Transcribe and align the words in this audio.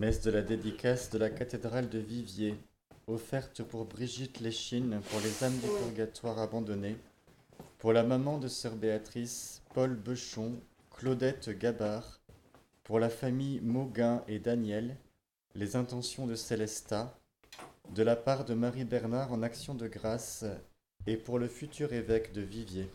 Messe 0.00 0.22
de 0.22 0.30
la 0.30 0.40
dédicace 0.40 1.10
de 1.10 1.18
la 1.18 1.28
cathédrale 1.28 1.90
de 1.90 1.98
Viviers, 1.98 2.56
offerte 3.06 3.62
pour 3.62 3.84
Brigitte 3.84 4.40
Léchine 4.40 4.98
pour 5.10 5.20
les 5.20 5.44
âmes 5.44 5.58
du 5.58 5.66
purgatoire 5.66 6.38
abandonnées, 6.38 6.96
pour 7.76 7.92
la 7.92 8.02
maman 8.02 8.38
de 8.38 8.48
sœur 8.48 8.76
Béatrice, 8.76 9.60
Paul 9.74 9.94
Bechon, 9.94 10.58
Claudette 10.90 11.50
Gabard, 11.50 12.22
pour 12.82 12.98
la 12.98 13.10
famille 13.10 13.60
Mauguin 13.60 14.24
et 14.26 14.38
Daniel, 14.38 14.96
les 15.54 15.76
intentions 15.76 16.26
de 16.26 16.34
Célesta, 16.34 17.14
de 17.94 18.02
la 18.02 18.16
part 18.16 18.46
de 18.46 18.54
Marie 18.54 18.86
Bernard 18.86 19.34
en 19.34 19.42
action 19.42 19.74
de 19.74 19.86
grâce 19.86 20.46
et 21.06 21.18
pour 21.18 21.38
le 21.38 21.46
futur 21.46 21.92
évêque 21.92 22.32
de 22.32 22.40
Viviers. 22.40 22.88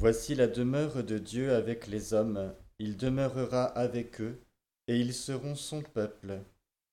Voici 0.00 0.34
la 0.34 0.46
demeure 0.46 1.04
de 1.04 1.18
Dieu 1.18 1.52
avec 1.52 1.86
les 1.86 2.14
hommes, 2.14 2.54
il 2.78 2.96
demeurera 2.96 3.64
avec 3.64 4.22
eux, 4.22 4.40
et 4.88 4.98
ils 4.98 5.12
seront 5.12 5.54
son 5.54 5.82
peuple, 5.82 6.40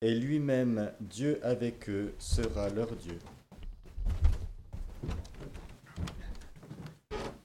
et 0.01 0.13
lui-même, 0.13 0.91
Dieu 0.99 1.39
avec 1.41 1.87
eux, 1.89 2.13
sera 2.19 2.67
leur 2.67 2.93
Dieu. 2.97 3.17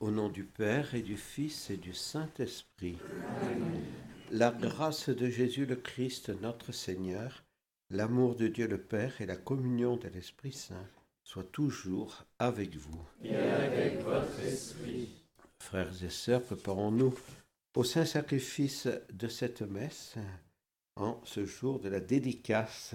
Au 0.01 0.11
nom 0.11 0.29
du 0.29 0.43
Père 0.43 0.97
et 0.97 1.03
du 1.03 1.17
Fils 1.17 1.71
et 1.71 1.77
du 1.77 1.95
Saint-Esprit, 1.95 2.99
la 4.33 4.51
grâce 4.51 5.11
de 5.11 5.29
Jésus 5.29 5.65
le 5.65 5.77
Christ, 5.77 6.33
notre 6.43 6.73
Seigneur, 6.73 7.45
l'amour 7.89 8.35
de 8.35 8.49
Dieu 8.49 8.67
le 8.67 8.79
Père 8.79 9.21
et 9.21 9.27
la 9.27 9.37
communion 9.37 9.97
de 9.97 10.09
l'Esprit 10.09 10.55
Saint 10.55 10.89
soient 11.23 11.45
toujours 11.45 12.25
avec 12.41 12.75
vous. 12.75 13.01
Et 13.23 13.37
avec 13.37 14.01
votre 14.03 14.41
esprit. 14.41 15.22
Frères 15.63 16.03
et 16.03 16.11
sœurs, 16.11 16.43
préparons-nous 16.43 17.15
au 17.77 17.85
saint 17.85 18.05
sacrifice 18.05 18.89
de 19.13 19.29
cette 19.29 19.63
messe 19.63 20.17
en 20.97 21.21
ce 21.25 21.47
jour 21.47 21.79
de 21.79 21.89
la 21.89 22.01
dédicace 22.01 22.95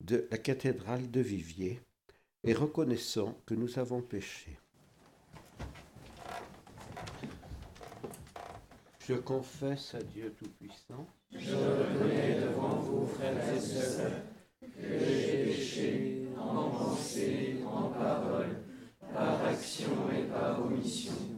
de 0.00 0.26
la 0.30 0.38
cathédrale 0.38 1.10
de 1.10 1.20
Viviers 1.20 1.80
et 2.44 2.54
reconnaissons 2.54 3.34
que 3.44 3.54
nous 3.54 3.80
avons 3.80 4.00
péché. 4.00 4.56
Je 9.06 9.14
confesse 9.14 9.94
à 9.94 10.02
Dieu 10.02 10.32
Tout-Puissant. 10.38 11.04
Je 11.32 11.52
reconnais 11.52 12.40
devant 12.40 12.76
vous, 12.76 13.06
frères 13.08 13.54
et 13.54 13.60
sœurs, 13.60 14.22
que 14.60 14.98
j'ai 14.98 15.44
péché 15.44 16.28
en 16.38 16.70
pensée, 16.70 17.56
en 17.66 17.88
parole, 17.88 18.56
par 19.12 19.44
action 19.44 20.08
et 20.16 20.22
par 20.28 20.64
omission. 20.64 21.37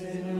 Seigneur, 0.00 0.39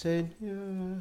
Seigneur. 0.00 1.00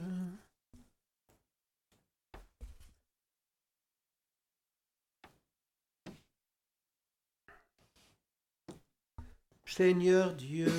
Seigneur 9.68 10.34
Dieu, 10.34 10.72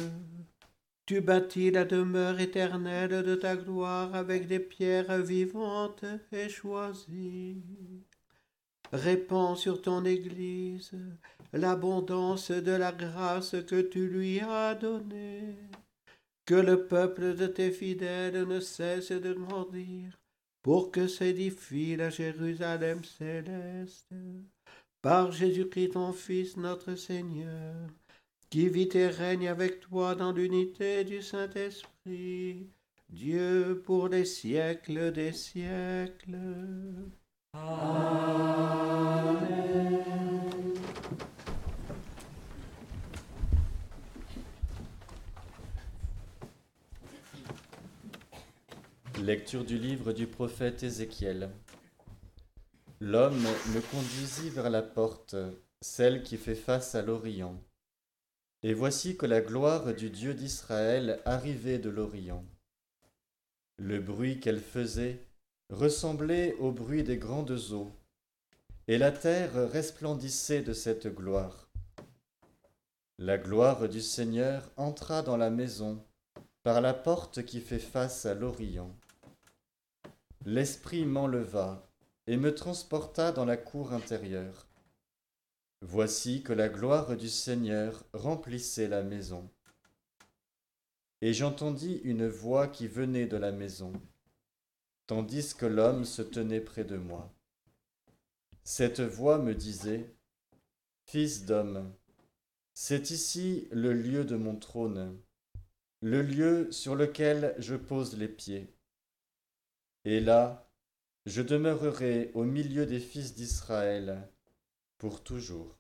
tu 1.07 1.21
bâtis 1.21 1.71
la 1.71 1.85
demeure 1.85 2.41
éternelle 2.41 3.23
de 3.23 3.37
ta 3.37 3.55
gloire 3.55 4.13
avec 4.17 4.49
des 4.49 4.59
pierres 4.59 5.23
vivantes 5.23 6.05
et 6.33 6.49
choisies. 6.49 7.63
Répands 8.93 9.55
sur 9.55 9.81
ton 9.81 10.05
Église 10.05 10.91
l'abondance 11.53 12.51
de 12.51 12.73
la 12.73 12.91
grâce 12.91 13.55
que 13.65 13.81
tu 13.81 14.09
lui 14.09 14.41
as 14.41 14.75
donnée. 14.75 15.55
Que 16.49 16.55
le 16.55 16.87
peuple 16.87 17.35
de 17.35 17.47
tes 17.47 17.71
fidèles 17.71 18.45
ne 18.45 18.59
cesse 18.59 19.13
de 19.13 19.35
grandir 19.35 20.19
pour 20.63 20.91
que 20.91 21.07
s'édifie 21.07 21.95
la 21.95 22.09
Jérusalem 22.09 23.05
céleste. 23.05 24.15
Par 25.03 25.31
Jésus-Christ 25.31 25.91
ton 25.91 26.15
Fils 26.15 26.57
notre 26.57 26.95
Seigneur, 26.95 27.75
qui 28.49 28.71
vit 28.71 28.89
et 28.95 29.09
règne 29.09 29.47
avec 29.47 29.81
toi 29.81 30.15
dans 30.15 30.33
l'unité 30.33 31.05
du 31.05 31.21
Saint-Esprit, 31.21 32.71
Dieu 33.11 33.83
pour 33.85 34.09
les 34.09 34.25
siècles 34.25 35.13
des 35.13 35.35
siècles. 35.35 36.39
Amen. 37.53 38.89
Lecture 49.23 49.65
du 49.65 49.79
livre 49.79 50.13
du 50.13 50.29
prophète 50.29 50.85
Ézéchiel. 50.85 51.51
L'homme 53.01 53.43
me 53.75 53.81
conduisit 53.91 54.49
vers 54.49 54.71
la 54.71 54.81
porte, 54.81 55.35
celle 55.81 56.23
qui 56.23 56.37
fait 56.37 56.55
face 56.55 56.95
à 56.95 57.03
l'Orient. 57.03 57.61
Et 58.63 58.75
voici 58.75 59.17
que 59.17 59.27
la 59.27 59.41
gloire 59.41 59.93
du 59.93 60.11
Dieu 60.11 60.35
d'Israël 60.35 61.21
arrivait 61.25 61.81
de 61.81 61.91
l'Orient. 61.91 62.45
Le 63.77 63.99
bruit 63.99 64.39
qu'elle 64.39 64.61
faisait 64.61 65.27
ressemblait 65.69 66.55
au 66.55 66.71
bruit 66.71 67.03
des 67.03 67.19
grandes 67.19 67.73
eaux, 67.73 67.91
et 68.87 68.99
la 68.99 69.11
terre 69.11 69.71
resplendissait 69.71 70.63
de 70.63 70.73
cette 70.73 71.09
gloire. 71.09 71.69
La 73.19 73.37
gloire 73.37 73.89
du 73.89 74.01
Seigneur 74.01 74.71
entra 74.77 75.23
dans 75.23 75.37
la 75.37 75.51
maison 75.51 76.05
par 76.63 76.81
la 76.81 76.95
porte 76.95 77.45
qui 77.45 77.61
fait 77.61 77.81
face 77.81 78.25
à 78.25 78.35
l'Orient. 78.35 78.95
L'Esprit 80.51 81.05
m'enleva 81.05 81.93
et 82.27 82.39
me 82.39 82.55
transporta 82.55 83.33
dans 83.33 83.45
la 83.45 83.59
cour 83.59 83.93
intérieure. 83.93 84.67
Voici 85.83 86.43
que 86.43 86.55
la 86.55 86.71
gloire 86.71 87.19
du 87.19 87.29
Seigneur 87.29 88.07
remplissait 88.15 88.89
la 88.89 89.03
maison. 89.03 89.51
Et 91.21 91.35
j'entendis 91.35 92.01
une 92.03 92.27
voix 92.27 92.67
qui 92.67 92.89
venait 92.89 93.27
de 93.27 93.37
la 93.37 93.53
maison, 93.53 93.93
tandis 95.07 95.55
que 95.55 95.67
l'homme 95.67 96.07
se 96.07 96.23
tenait 96.23 96.63
près 96.63 96.85
de 96.85 96.97
moi. 96.97 97.31
Cette 98.65 99.01
voix 99.01 99.37
me 99.37 99.55
disait, 99.55 100.17
Fils 101.05 101.45
d'homme, 101.45 101.93
c'est 102.73 103.11
ici 103.11 103.69
le 103.71 103.93
lieu 103.93 104.25
de 104.25 104.37
mon 104.37 104.57
trône, 104.57 105.21
le 106.01 106.23
lieu 106.23 106.73
sur 106.73 106.95
lequel 106.95 107.55
je 107.59 107.75
pose 107.75 108.17
les 108.17 108.29
pieds. 108.29 108.78
Et 110.11 110.21
là, 110.21 110.67
je 111.27 111.43
demeurerai 111.43 112.31
au 112.33 112.43
milieu 112.43 112.87
des 112.87 112.99
fils 112.99 113.35
d'Israël 113.35 114.27
pour 114.97 115.23
toujours. 115.23 115.79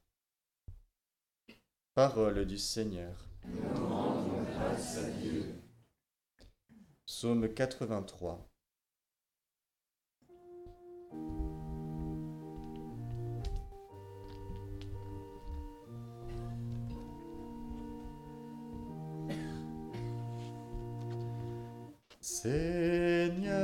Parole 1.95 2.45
du 2.45 2.59
Seigneur. 2.59 3.31
Nous 3.47 3.87
rendons 3.87 4.43
grâce 4.43 4.99
à 4.99 5.11
Dieu. 5.13 5.47
Psaume 7.07 7.49
83. 7.55 8.47
Seigneur, 22.31 23.57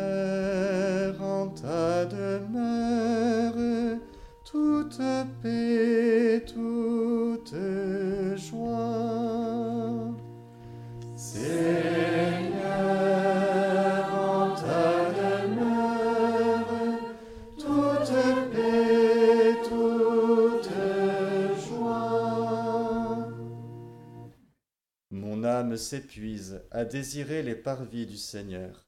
en 1.21 1.49
ta 1.49 2.07
demeure, 2.07 3.99
toute 4.43 5.03
paix, 5.43 6.43
toute 6.47 7.55
S'épuise 25.77 26.63
à 26.71 26.85
désirer 26.85 27.43
les 27.43 27.55
parvis 27.55 28.07
du 28.07 28.17
Seigneur. 28.17 28.87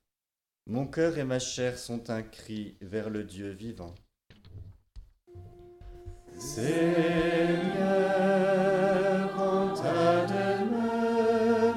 Mon 0.66 0.86
cœur 0.86 1.18
et 1.18 1.24
ma 1.24 1.38
chair 1.38 1.78
sont 1.78 2.10
un 2.10 2.22
cri 2.22 2.76
vers 2.80 3.10
le 3.10 3.24
Dieu 3.24 3.50
vivant. 3.50 3.94
Seigneur, 6.38 6.70
en 9.40 9.74
ta 9.74 10.26
demeure, 10.26 11.74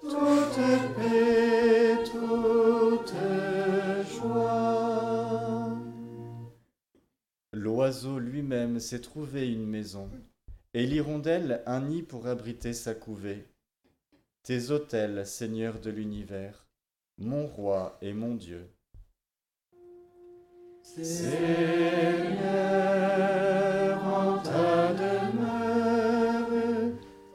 toute 0.00 0.96
paix, 0.96 1.98
toute 2.04 3.14
joie. 4.10 5.76
L'oiseau 7.52 8.18
lui-même 8.18 8.80
s'est 8.80 9.00
trouvé 9.00 9.52
une 9.52 9.66
maison, 9.66 10.10
et 10.74 10.86
l'hirondelle 10.86 11.62
un 11.66 11.82
nid 11.82 12.02
pour 12.02 12.26
abriter 12.26 12.72
sa 12.72 12.94
couvée. 12.94 13.46
Tes 14.48 14.70
autels, 14.70 15.26
Seigneur 15.26 15.78
de 15.78 15.90
l'univers, 15.90 16.66
mon 17.18 17.46
roi 17.46 17.98
et 18.00 18.14
mon 18.14 18.34
Dieu. 18.34 18.66
Seigneur, 20.80 21.36
en 24.02 24.38
ta 24.38 24.94
demeure, 24.94 26.48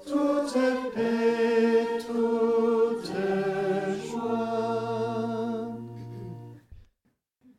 toute 0.08 0.58
paix, 0.96 1.86
toute 2.00 3.13
joie. 4.10 5.77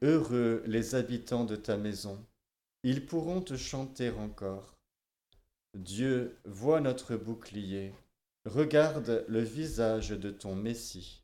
Heureux 0.02 0.64
les 0.66 0.96
habitants 0.96 1.44
de 1.44 1.54
ta 1.54 1.76
maison, 1.76 2.26
ils 2.82 3.06
pourront 3.06 3.40
te 3.40 3.56
chanter 3.56 4.10
encore. 4.10 4.74
Dieu 5.78 6.40
voit 6.44 6.80
notre 6.80 7.14
bouclier, 7.14 7.92
regarde 8.44 9.24
le 9.28 9.40
visage 9.40 10.10
de 10.10 10.30
ton 10.30 10.54
Messie. 10.54 11.22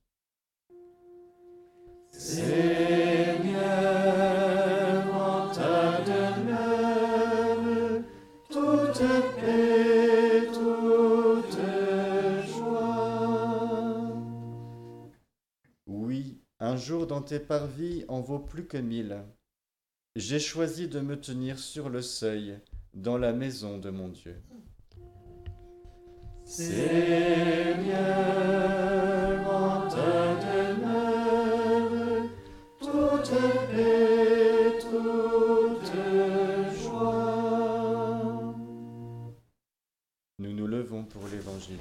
Seigneur, 2.11 3.61
en 5.15 5.50
ta 5.53 6.00
demeure, 6.03 8.03
toute 8.49 9.03
paix, 9.41 10.47
toute 10.53 11.59
joie. 12.49 14.12
Oui, 15.87 16.43
un 16.59 16.77
jour 16.77 17.07
dans 17.07 17.23
tes 17.23 17.41
parvis 17.41 18.05
en 18.09 18.21
vaut 18.21 18.41
plus 18.41 18.67
que 18.67 18.79
mille. 18.79 19.23
J'ai 20.17 20.41
choisi 20.41 20.89
de 20.89 21.00
me 21.00 21.21
tenir 21.21 21.59
sur 21.59 21.89
le 21.89 22.03
seuil, 22.03 22.59
dans 22.95 23.19
la 23.19 23.33
maison 23.33 23.79
de 23.79 23.91
mon 23.91 24.09
Dieu. 24.09 24.43
Seigneur, 26.52 27.95
en 29.49 29.88
ta 29.88 30.35
demeure, 30.42 32.28
toute 32.80 33.30
paix, 33.71 34.80
toute 34.80 35.92
joie. 36.83 38.52
Nous 40.40 40.52
nous 40.52 40.66
levons 40.66 41.04
pour 41.04 41.23
l'Évangile. 41.28 41.78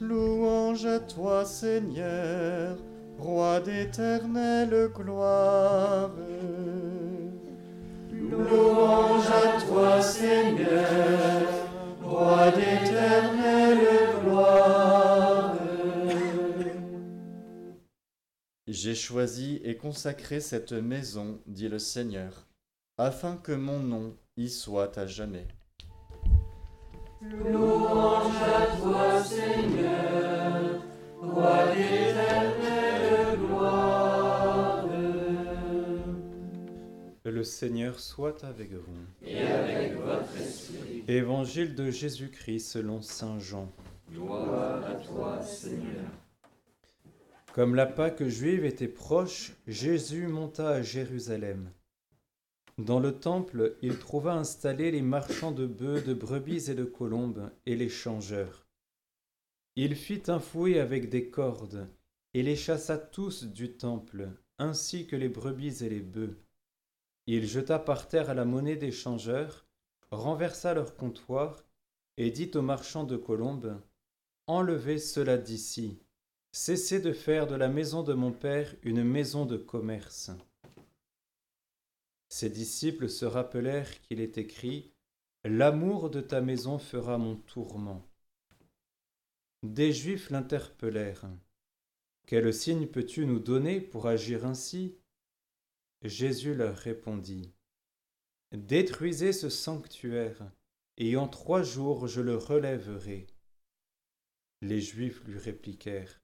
Louange 0.00 0.86
à 0.86 1.00
toi, 1.00 1.44
Seigneur, 1.44 2.78
roi 3.18 3.60
d'éternelle 3.60 4.90
gloire. 4.94 6.10
Louange 8.12 9.26
à 9.26 9.60
toi 9.66 10.02
Seigneur, 10.02 11.42
roi 12.02 12.50
d'éternelle 12.50 13.86
gloire. 14.22 15.56
J'ai 18.66 18.94
choisi 18.94 19.60
et 19.64 19.76
consacré 19.76 20.40
cette 20.40 20.72
maison, 20.72 21.40
dit 21.46 21.68
le 21.68 21.78
Seigneur, 21.78 22.46
afin 22.98 23.36
que 23.36 23.52
mon 23.52 23.78
nom 23.78 24.16
y 24.36 24.50
soit 24.50 24.98
à 24.98 25.06
jamais. 25.06 25.46
Louange 27.22 28.45
Le 37.36 37.44
Seigneur 37.44 38.00
soit 38.00 38.44
avec 38.44 38.72
vous. 38.72 39.04
Et 39.22 39.42
avec 39.42 39.92
votre 39.92 40.34
esprit. 40.40 41.04
Évangile 41.06 41.74
de 41.74 41.90
Jésus-Christ 41.90 42.66
selon 42.66 43.02
Saint 43.02 43.38
Jean. 43.38 43.70
Gloire 44.10 44.82
à 44.82 44.94
toi, 44.94 45.42
Seigneur. 45.42 46.06
Comme 47.52 47.74
la 47.74 47.84
Pâque 47.84 48.24
juive 48.24 48.64
était 48.64 48.88
proche, 48.88 49.52
Jésus 49.66 50.28
monta 50.28 50.70
à 50.70 50.80
Jérusalem. 50.80 51.70
Dans 52.78 53.00
le 53.00 53.12
temple, 53.12 53.76
il 53.82 53.98
trouva 53.98 54.32
installés 54.32 54.90
les 54.90 55.02
marchands 55.02 55.52
de 55.52 55.66
bœufs, 55.66 56.00
de 56.00 56.14
brebis 56.14 56.70
et 56.70 56.74
de 56.74 56.84
colombes, 56.84 57.50
et 57.66 57.76
les 57.76 57.90
changeurs. 57.90 58.66
Il 59.74 59.94
fit 59.94 60.22
un 60.28 60.40
fouet 60.40 60.80
avec 60.80 61.10
des 61.10 61.28
cordes, 61.28 61.86
et 62.32 62.42
les 62.42 62.56
chassa 62.56 62.96
tous 62.96 63.44
du 63.44 63.76
temple, 63.76 64.30
ainsi 64.58 65.06
que 65.06 65.16
les 65.16 65.28
brebis 65.28 65.84
et 65.84 65.90
les 65.90 66.00
bœufs. 66.00 66.38
Il 67.26 67.46
jeta 67.46 67.78
par 67.78 68.08
terre 68.08 68.34
la 68.34 68.44
monnaie 68.44 68.76
des 68.76 68.92
changeurs, 68.92 69.66
renversa 70.10 70.74
leur 70.74 70.96
comptoir, 70.96 71.64
et 72.16 72.30
dit 72.30 72.50
aux 72.54 72.62
marchands 72.62 73.04
de 73.04 73.16
colombes, 73.16 73.80
Enlevez 74.46 74.98
cela 74.98 75.36
d'ici, 75.36 75.98
cessez 76.52 77.00
de 77.00 77.12
faire 77.12 77.46
de 77.46 77.56
la 77.56 77.68
maison 77.68 78.02
de 78.02 78.14
mon 78.14 78.32
Père 78.32 78.74
une 78.82 79.02
maison 79.02 79.44
de 79.44 79.56
commerce. 79.56 80.30
Ses 82.28 82.48
disciples 82.48 83.08
se 83.08 83.24
rappelèrent 83.24 84.00
qu'il 84.02 84.20
est 84.20 84.38
écrit 84.38 84.92
L'amour 85.44 86.10
de 86.10 86.20
ta 86.20 86.40
maison 86.40 86.78
fera 86.78 87.18
mon 87.18 87.36
tourment. 87.36 88.04
Des 89.62 89.92
Juifs 89.92 90.30
l'interpellèrent. 90.30 91.30
Quel 92.26 92.52
signe 92.52 92.86
peux-tu 92.86 93.26
nous 93.26 93.38
donner 93.38 93.80
pour 93.80 94.06
agir 94.06 94.44
ainsi? 94.44 94.96
Jésus 96.08 96.54
leur 96.54 96.76
répondit 96.76 97.52
Détruisez 98.52 99.32
ce 99.32 99.48
sanctuaire, 99.48 100.50
et 100.96 101.16
en 101.16 101.28
trois 101.28 101.62
jours 101.62 102.06
je 102.06 102.20
le 102.20 102.36
relèverai. 102.36 103.26
Les 104.62 104.80
Juifs 104.80 105.22
lui 105.24 105.38
répliquèrent 105.38 106.22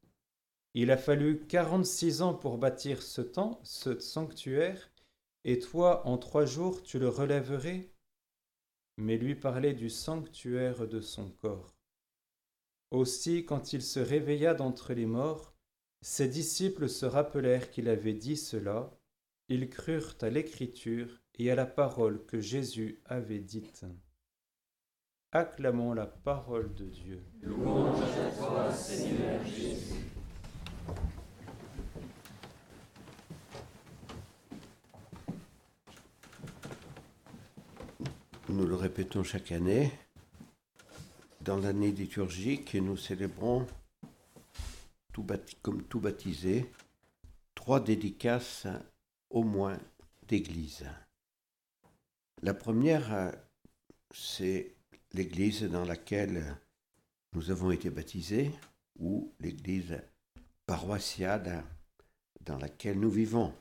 Il 0.74 0.90
a 0.90 0.96
fallu 0.96 1.46
quarante-six 1.46 2.22
ans 2.22 2.34
pour 2.34 2.58
bâtir 2.58 3.02
ce, 3.02 3.20
temps, 3.20 3.60
ce 3.64 3.98
sanctuaire, 3.98 4.92
et 5.44 5.58
toi, 5.58 6.06
en 6.06 6.18
trois 6.18 6.46
jours, 6.46 6.82
tu 6.82 6.98
le 6.98 7.08
relèverais 7.08 7.92
Mais 8.96 9.18
lui 9.18 9.34
parlait 9.34 9.74
du 9.74 9.90
sanctuaire 9.90 10.86
de 10.86 11.00
son 11.00 11.30
corps. 11.30 11.74
Aussi, 12.90 13.44
quand 13.44 13.72
il 13.72 13.82
se 13.82 14.00
réveilla 14.00 14.54
d'entre 14.54 14.92
les 14.92 15.06
morts, 15.06 15.54
ses 16.02 16.28
disciples 16.28 16.88
se 16.88 17.06
rappelèrent 17.06 17.70
qu'il 17.70 17.88
avait 17.88 18.14
dit 18.14 18.36
cela, 18.36 18.90
ils 19.52 19.68
crurent 19.68 20.14
à 20.23 20.30
l'écriture 20.30 21.21
et 21.38 21.50
à 21.50 21.54
la 21.54 21.66
parole 21.66 22.25
que 22.25 22.40
Jésus 22.40 23.02
avait 23.04 23.38
dite. 23.38 23.85
Acclamons 25.30 25.92
la 25.92 26.06
parole 26.06 26.73
de 26.75 26.87
Dieu. 26.87 27.23
Nous 38.49 38.66
le 38.66 38.75
répétons 38.75 39.23
chaque 39.23 39.52
année. 39.52 39.92
Dans 41.42 41.59
l'année 41.59 41.92
liturgique, 41.92 42.75
nous 42.75 42.97
célébrons, 42.97 43.66
comme 45.61 45.82
tout 45.82 46.00
baptisé, 46.00 46.71
trois 47.54 47.80
dédicaces 47.80 48.66
au 49.32 49.42
moins 49.42 49.78
d'église. 50.28 50.84
La 52.42 52.54
première, 52.54 53.32
c'est 54.12 54.74
l'église 55.12 55.62
dans 55.62 55.84
laquelle 55.84 56.56
nous 57.32 57.50
avons 57.50 57.70
été 57.70 57.90
baptisés 57.90 58.50
ou 58.98 59.32
l'église 59.40 60.00
paroissiale 60.66 61.64
dans 62.42 62.58
laquelle 62.58 63.00
nous 63.00 63.10
vivons. 63.10 63.54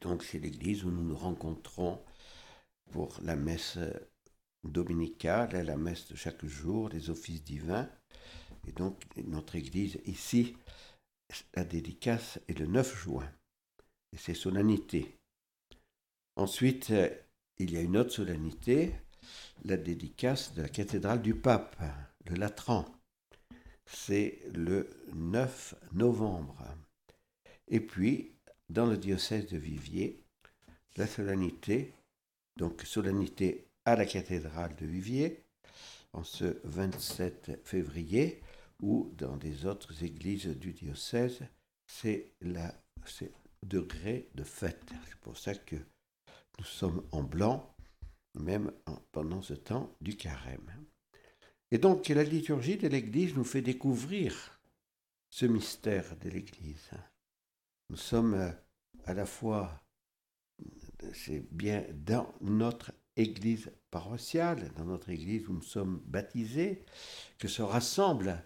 Donc 0.00 0.24
c'est 0.24 0.38
l'église 0.38 0.84
où 0.84 0.90
nous 0.90 1.04
nous 1.04 1.16
rencontrons 1.16 2.02
pour 2.90 3.18
la 3.22 3.36
messe 3.36 3.78
dominicale, 4.64 5.64
la 5.64 5.76
messe 5.76 6.08
de 6.08 6.16
chaque 6.16 6.44
jour, 6.44 6.88
les 6.88 7.10
offices 7.10 7.44
divins. 7.44 7.88
Et 8.66 8.72
donc 8.72 9.00
notre 9.16 9.54
église 9.56 10.00
ici, 10.04 10.56
la 11.54 11.64
dédicace 11.64 12.40
est 12.48 12.58
le 12.58 12.66
9 12.66 12.96
juin. 12.96 13.30
Et 14.12 14.16
c'est 14.16 14.34
solennité. 14.34 15.16
Ensuite, 16.36 16.92
il 17.58 17.72
y 17.72 17.76
a 17.76 17.80
une 17.80 17.96
autre 17.96 18.12
solennité, 18.12 18.94
la 19.64 19.76
dédicace 19.76 20.54
de 20.54 20.62
la 20.62 20.68
cathédrale 20.68 21.20
du 21.20 21.34
pape, 21.34 21.76
le 22.26 22.36
Latran. 22.36 22.86
C'est 23.86 24.40
le 24.54 24.88
9 25.14 25.74
novembre. 25.92 26.62
Et 27.66 27.80
puis, 27.80 28.34
dans 28.68 28.86
le 28.86 28.96
diocèse 28.96 29.46
de 29.46 29.56
Viviers, 29.56 30.22
la 30.96 31.06
solennité 31.06 31.94
donc 32.58 32.82
solennité 32.82 33.68
à 33.84 33.96
la 33.96 34.04
cathédrale 34.04 34.74
de 34.76 34.84
Viviers 34.84 35.44
en 36.12 36.24
ce 36.24 36.58
27 36.64 37.60
février, 37.64 38.42
ou 38.80 39.10
dans 39.16 39.36
des 39.36 39.66
autres 39.66 40.04
églises 40.04 40.46
du 40.46 40.72
diocèse, 40.72 41.40
c'est 41.86 42.32
le 42.40 42.60
degré 43.62 44.28
de 44.34 44.44
fête. 44.44 44.92
C'est 45.08 45.20
pour 45.20 45.36
ça 45.36 45.54
que 45.54 45.76
nous 46.58 46.64
sommes 46.64 47.06
en 47.12 47.22
blanc, 47.22 47.74
même 48.34 48.72
pendant 49.12 49.42
ce 49.42 49.54
temps 49.54 49.96
du 50.00 50.16
carême. 50.16 50.86
Et 51.70 51.78
donc 51.78 52.08
la 52.08 52.24
liturgie 52.24 52.76
de 52.76 52.88
l'Église 52.88 53.34
nous 53.34 53.44
fait 53.44 53.62
découvrir 53.62 54.60
ce 55.30 55.46
mystère 55.46 56.16
de 56.16 56.30
l'Église. 56.30 56.90
Nous 57.90 57.96
sommes 57.96 58.34
euh, 58.34 58.50
à 59.04 59.14
la 59.14 59.26
fois 59.26 59.82
c'est 61.12 61.44
bien 61.52 61.84
dans 61.92 62.34
notre 62.40 62.92
église 63.16 63.70
paroissiale, 63.90 64.70
dans 64.76 64.84
notre 64.84 65.10
église 65.10 65.48
où 65.48 65.52
nous 65.52 65.62
sommes 65.62 66.00
baptisés, 66.06 66.84
que 67.38 67.48
se 67.48 67.62
rassemble 67.62 68.42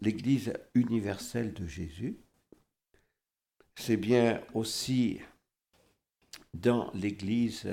l'église 0.00 0.52
universelle 0.74 1.52
de 1.52 1.66
Jésus. 1.66 2.18
C'est 3.76 3.96
bien 3.96 4.42
aussi 4.54 5.20
dans 6.54 6.90
l'église 6.92 7.68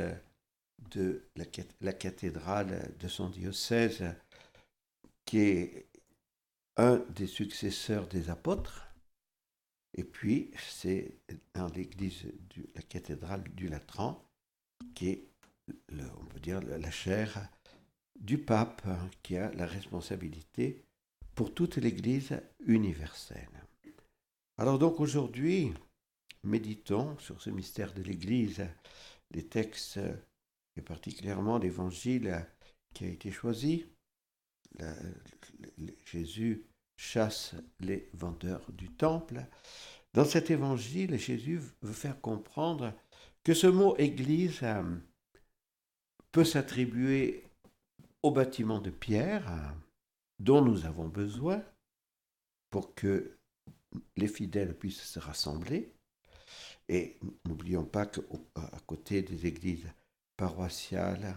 de 0.92 1.24
la, 1.82 1.94
cathédrale 1.94 2.92
de 3.00 3.08
son 3.08 3.30
diocèse, 3.30 4.04
qui 5.26 5.40
est 5.40 5.88
un 6.78 6.98
des 7.10 7.28
successeurs 7.28 8.08
des 8.08 8.30
apôtres, 8.30 8.90
et 9.96 10.04
puis, 10.04 10.52
c'est 10.58 11.20
dans 11.54 11.68
l'église 11.70 12.24
de 12.24 12.70
la 12.76 12.82
cathédrale 12.82 13.44
du 13.56 13.68
Latran, 13.68 14.24
qui 14.94 15.10
est, 15.10 15.28
on 15.92 16.26
peut 16.26 16.40
dire, 16.40 16.62
la 16.62 16.92
chaire 16.92 17.50
du 18.20 18.38
pape, 18.38 18.82
hein, 18.86 19.10
qui 19.24 19.38
a 19.38 19.52
la 19.54 19.66
responsabilité 19.66 20.84
pour 21.36 21.54
toute 21.54 21.78
l'église 21.78 22.40
universelle. 22.66 23.50
Alors 24.58 24.78
donc 24.78 25.00
aujourd'hui, 25.00 25.74
méditons 26.44 27.18
sur 27.20 27.42
ce 27.42 27.50
mystère 27.50 27.94
de 27.94 28.02
l'église, 28.02 28.66
les 29.32 29.46
textes, 29.46 30.00
et 30.76 30.82
particulièrement 30.82 31.58
l'évangile 31.58 32.46
qui 32.94 33.06
a 33.06 33.10
été 33.10 33.32
choisi. 33.32 33.86
Jésus 36.06 36.66
chasse 36.96 37.56
les 37.80 38.10
vendeurs 38.14 38.66
du 38.72 38.90
temple. 38.90 39.46
Dans 40.14 40.26
cet 40.26 40.52
évangile, 40.52 41.18
Jésus 41.18 41.62
veut 41.82 41.94
faire 41.94 42.20
comprendre 42.20 42.94
que 43.44 43.54
ce 43.54 43.68
mot 43.68 43.96
Église 43.98 44.60
euh, 44.64 44.84
peut 46.32 46.44
s'attribuer 46.44 47.44
au 48.22 48.32
bâtiment 48.32 48.80
de 48.80 48.90
pierre 48.90 49.76
dont 50.40 50.62
nous 50.62 50.86
avons 50.86 51.08
besoin 51.08 51.64
pour 52.70 52.94
que 52.96 53.38
les 54.18 54.28
fidèles 54.28 54.78
puissent 54.78 55.02
se 55.02 55.20
rassembler. 55.20 55.94
Et 56.90 57.18
n'oublions 57.46 57.86
pas 57.86 58.06
qu'à 58.06 58.22
côté 58.86 59.22
des 59.22 59.46
églises 59.46 59.88
paroissiales, 60.36 61.36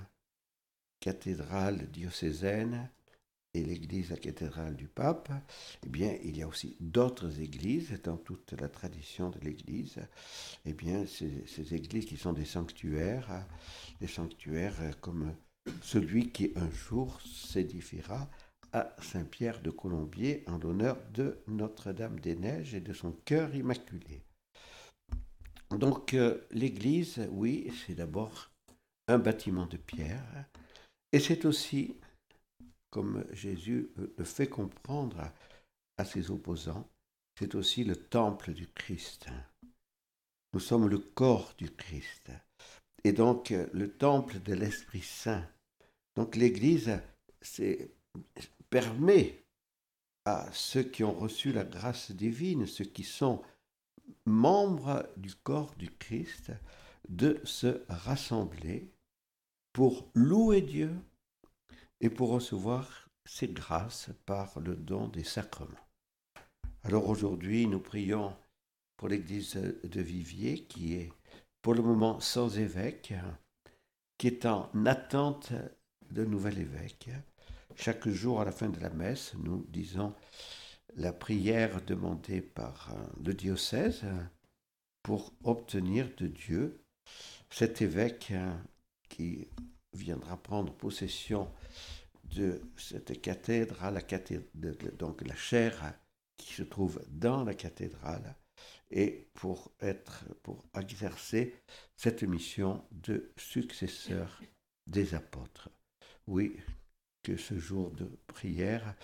cathédrales, 0.99 1.89
diocésaines, 1.91 2.91
et 3.55 3.63
l'église, 3.63 4.15
cathédrale 4.21 4.75
du 4.77 4.89
pape, 4.89 5.31
eh 5.85 5.89
bien, 5.89 6.17
il 6.25 6.39
y 6.39 6.43
a 6.43 6.49
aussi 6.49 6.77
d'autres 6.81 7.41
églises 7.41 8.01
dans 8.03 8.17
toute 8.17 8.53
la 8.53 8.69
tradition 8.69 9.29
de 9.29 9.39
l'église. 9.41 9.99
Eh 10.65 10.73
bien, 10.73 11.05
ces, 11.07 11.45
ces, 11.47 11.75
églises 11.75 12.07
qui 12.07 12.17
sont 12.17 12.33
des 12.33 12.47
sanctuaires, 12.47 13.47
des 14.01 14.07
sanctuaires 14.07 14.99
comme 15.03 15.35
celui 15.83 16.31
qui 16.31 16.53
un 16.57 16.71
jour 16.71 17.21
s'édifiera 17.21 18.31
à 18.73 18.97
Saint-Pierre 19.03 19.61
de 19.61 19.71
Colombier 19.71 20.45
en 20.47 20.57
l'honneur 20.57 20.97
de 21.13 21.39
Notre-Dame-des-Neiges 21.47 22.75
et 22.75 22.81
de 22.81 22.95
son 22.95 23.13
cœur 23.27 23.55
immaculé. 23.55 24.23
Donc 25.79 26.15
euh, 26.15 26.39
l'église, 26.51 27.29
oui, 27.31 27.73
c'est 27.87 27.95
d'abord 27.95 28.51
un 29.09 29.19
bâtiment 29.19 29.67
de 29.67 29.77
pierre, 29.77 30.47
et 31.13 31.21
c'est 31.21 31.45
aussi 31.45 31.97
comme 32.91 33.25
Jésus 33.33 33.91
le 34.19 34.25
fait 34.25 34.49
comprendre 34.49 35.33
à 35.97 36.05
ses 36.05 36.31
opposants, 36.31 36.89
c'est 37.39 37.55
aussi 37.55 37.85
le 37.85 37.97
temple 37.97 38.53
du 38.53 38.69
Christ. 38.69 39.27
Nous 40.53 40.61
sommes 40.61 40.89
le 40.89 40.99
corps 40.99 41.55
du 41.57 41.71
Christ. 41.71 42.31
Et 43.05 43.13
donc 43.13 43.53
le 43.73 43.91
temple 43.91 44.41
de 44.41 44.53
l'Esprit 44.53 45.01
Saint. 45.01 45.45
Donc 46.17 46.37
l'Église 46.37 47.01
permet 48.69 49.43
à 50.27 50.47
ceux 50.53 50.83
qui 50.83 51.03
ont 51.03 51.15
reçu 51.15 51.53
la 51.53 51.65
grâce 51.65 52.13
divine, 52.13 52.67
ceux 52.67 52.85
qui 52.85 53.05
sont 53.05 53.43
membres 54.27 55.07
du 55.17 55.35
corps 55.35 55.75
du 55.77 55.91
Christ, 55.91 56.53
de 57.09 57.41
se 57.45 57.83
rassembler 57.89 58.91
pour 59.73 60.09
louer 60.15 60.63
Dieu 60.63 60.95
et 62.01 62.11
pour 62.11 62.31
recevoir 62.31 63.09
ses 63.25 63.49
grâces 63.49 64.11
par 64.27 64.59
le 64.61 64.77
don 64.77 65.09
des 65.09 65.25
sacrements. 65.25 65.89
Alors 66.83 67.09
aujourd'hui, 67.09 67.67
nous 67.67 67.81
prions 67.81 68.35
pour 68.97 69.09
l'église 69.09 69.55
de 69.55 70.01
Vivier 70.01 70.65
qui 70.65 70.95
est 70.95 71.13
pour 71.61 71.75
le 71.75 71.83
moment 71.83 72.21
sans 72.21 72.59
évêque, 72.59 73.15
qui 74.19 74.27
est 74.27 74.47
en 74.47 74.69
attente 74.85 75.53
de 76.11 76.25
nouvel 76.25 76.59
évêque. 76.59 77.11
Chaque 77.77 78.09
jour 78.09 78.41
à 78.41 78.45
la 78.45 78.53
fin 78.53 78.69
de 78.69 78.81
la 78.81 78.91
messe, 78.91 79.35
nous 79.39 79.65
disons 79.69 80.15
la 80.97 81.13
prière 81.13 81.83
demandée 81.83 82.41
par 82.41 82.93
euh, 82.93 83.23
le 83.25 83.35
diocèse 83.35 84.05
pour 85.03 85.33
obtenir 85.45 86.11
de 86.17 86.27
Dieu 86.27 86.85
cet 87.51 87.83
évêque 87.83 88.29
euh, 88.33 88.53
qui 89.09 89.49
viendra 89.93 90.37
prendre 90.37 90.73
possession 90.73 91.51
de 92.25 92.63
cette 92.77 93.21
cathédrale, 93.21 94.03
donc 94.99 95.27
la 95.27 95.37
chaire 95.37 95.95
qui 96.37 96.55
se 96.55 96.63
trouve 96.63 97.05
dans 97.11 97.45
la 97.45 97.55
cathédrale, 97.55 98.35
et 98.91 99.29
pour 99.35 99.71
être, 99.81 100.25
pour 100.43 100.65
exercer 100.79 101.55
cette 101.97 102.23
mission 102.23 102.83
de 102.91 103.31
successeur 103.37 104.41
des 104.87 105.15
apôtres. 105.15 105.69
Oui, 106.27 106.57
que 107.23 107.37
ce 107.37 107.59
jour 107.59 107.91
de 107.91 108.07
prière 108.27 108.95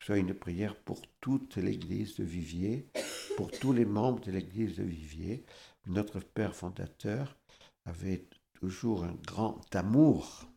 soit 0.00 0.18
une 0.18 0.34
prière 0.34 0.76
pour 0.76 1.00
toute 1.20 1.56
l'Église 1.56 2.16
de 2.16 2.24
Vivier, 2.24 2.88
pour 3.36 3.50
tous 3.50 3.72
les 3.72 3.84
membres 3.84 4.20
de 4.20 4.30
l'Église 4.30 4.76
de 4.76 4.84
Vivier. 4.84 5.44
Notre 5.86 6.20
Père 6.20 6.54
fondateur 6.54 7.36
avait 7.84 8.24
toujours 8.54 9.04
un 9.04 9.14
grand 9.26 9.60
amour 9.74 10.48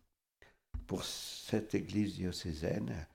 pour 0.88 1.04
cette 1.04 1.75
Église 1.75 2.15
diocésaine 2.15 3.08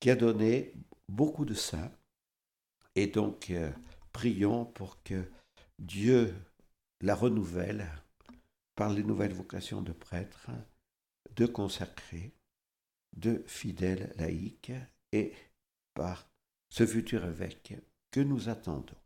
qui 0.00 0.10
a 0.10 0.16
donné 0.16 0.72
beaucoup 1.08 1.44
de 1.44 1.54
saints. 1.54 1.92
Et 2.94 3.06
donc, 3.06 3.50
euh, 3.50 3.70
prions 4.12 4.64
pour 4.64 5.02
que 5.02 5.24
Dieu 5.78 6.34
la 7.00 7.14
renouvelle 7.14 7.86
par 8.74 8.92
les 8.92 9.02
nouvelles 9.02 9.32
vocations 9.32 9.82
de 9.82 9.92
prêtres, 9.92 10.50
de 11.36 11.46
consacrés, 11.46 12.32
de 13.16 13.42
fidèles 13.46 14.12
laïcs 14.16 14.72
et 15.12 15.32
ce 16.68 16.86
futur 16.86 17.24
évêque 17.24 17.74
que 18.10 18.20
nous 18.20 18.48
attendons. 18.48 18.96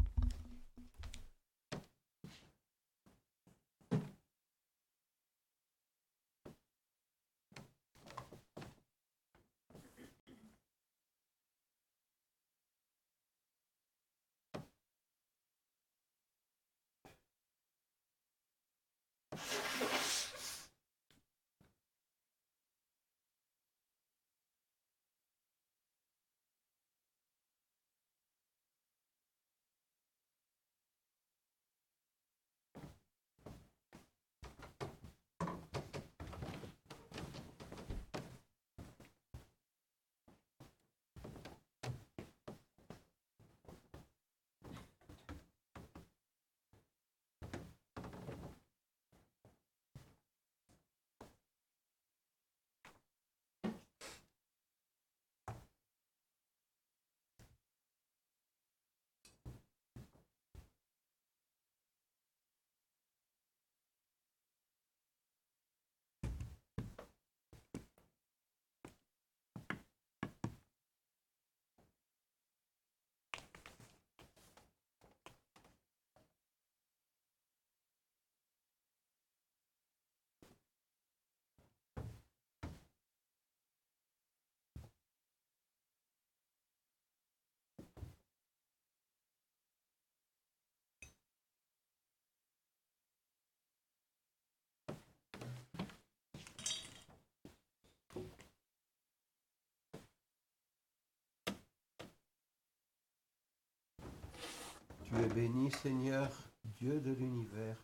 Tu 105.14 105.22
es 105.22 105.28
béni, 105.28 105.70
Seigneur, 105.70 106.28
Dieu 106.64 106.98
de 106.98 107.12
l'univers. 107.12 107.76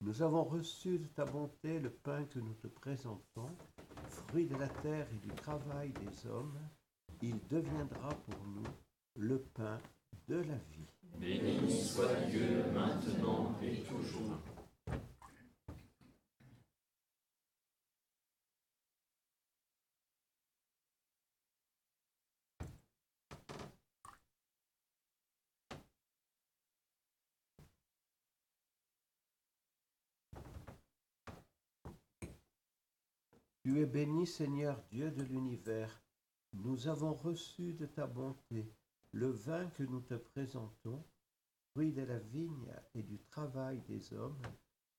Nous 0.00 0.22
avons 0.22 0.42
reçu 0.42 0.98
de 0.98 1.06
ta 1.06 1.24
bonté 1.24 1.78
le 1.78 1.90
pain 1.90 2.24
que 2.24 2.40
nous 2.40 2.54
te 2.54 2.66
présentons, 2.66 3.50
fruit 4.08 4.46
de 4.46 4.56
la 4.56 4.68
terre 4.68 5.06
et 5.12 5.26
du 5.26 5.32
travail 5.34 5.92
des 5.92 6.28
hommes. 6.28 6.58
Il 7.22 7.38
deviendra 7.48 8.08
pour 8.08 8.46
nous 8.48 8.66
le 9.16 9.38
pain 9.38 9.78
de 10.26 10.36
la 10.36 10.56
vie. 10.72 10.88
Béni 11.20 11.70
soit 11.70 12.14
Dieu 12.30 12.64
maintenant 12.74 13.54
et 13.62 13.82
toujours. 13.82 14.55
Tu 33.66 33.80
es 33.80 33.86
béni 33.86 34.28
Seigneur 34.28 34.80
Dieu 34.92 35.10
de 35.10 35.24
l'univers. 35.24 36.00
Nous 36.52 36.86
avons 36.86 37.12
reçu 37.12 37.72
de 37.72 37.84
ta 37.84 38.06
bonté 38.06 38.72
le 39.10 39.26
vin 39.26 39.66
que 39.70 39.82
nous 39.82 40.02
te 40.02 40.14
présentons, 40.14 41.04
fruit 41.72 41.90
de 41.90 42.02
la 42.02 42.20
vigne 42.20 42.72
et 42.94 43.02
du 43.02 43.18
travail 43.18 43.82
des 43.88 44.12
hommes. 44.12 44.40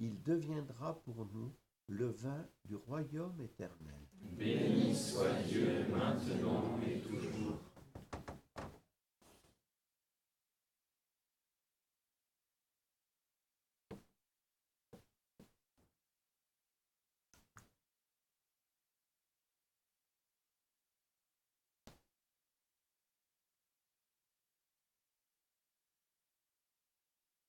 Il 0.01 0.21
deviendra 0.21 1.01
pour 1.03 1.25
nous 1.33 1.55
le 1.87 2.07
vin 2.07 2.45
du 2.65 2.75
royaume 2.75 3.39
éternel. 3.39 4.01
Béni 4.37 4.93
soit 4.93 5.41
Dieu 5.47 5.87
maintenant 5.89 6.77
et 6.85 6.99
toujours. 6.99 7.66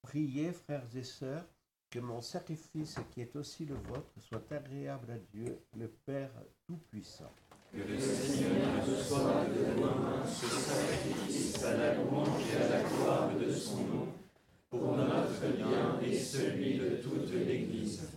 Priez, 0.09 0.53
frères 0.53 0.89
et 0.97 1.03
sœurs, 1.03 1.45
que 1.91 1.99
mon 1.99 2.23
sacrifice, 2.23 2.97
qui 3.11 3.21
est 3.21 3.37
aussi 3.37 3.67
le 3.67 3.75
vôtre, 3.75 4.11
soit 4.19 4.51
agréable 4.53 5.11
à 5.11 5.19
Dieu, 5.19 5.59
le 5.77 5.87
Père 6.07 6.33
Tout-Puissant. 6.67 7.31
Que 7.71 7.77
le 7.77 7.99
Seigneur 7.99 8.87
reçoive 8.87 9.53
de 9.53 9.79
moi 9.79 10.25
ce 10.25 10.47
sacrifice 10.47 11.63
à 11.63 11.77
la 11.77 11.95
louange 11.97 12.41
et 12.51 12.57
à 12.57 12.69
la 12.71 12.89
gloire 12.89 13.37
de 13.37 13.53
son 13.53 13.85
nom, 13.85 14.09
pour 14.71 14.97
notre 14.97 15.47
bien 15.55 16.01
et 16.01 16.19
celui 16.19 16.79
de 16.79 17.03
toute 17.03 17.31
l'Église. 17.31 18.09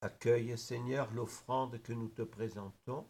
Accueille, 0.00 0.58
Seigneur, 0.58 1.12
l'offrande 1.12 1.80
que 1.80 1.92
nous 1.92 2.08
te 2.08 2.22
présentons 2.22 3.06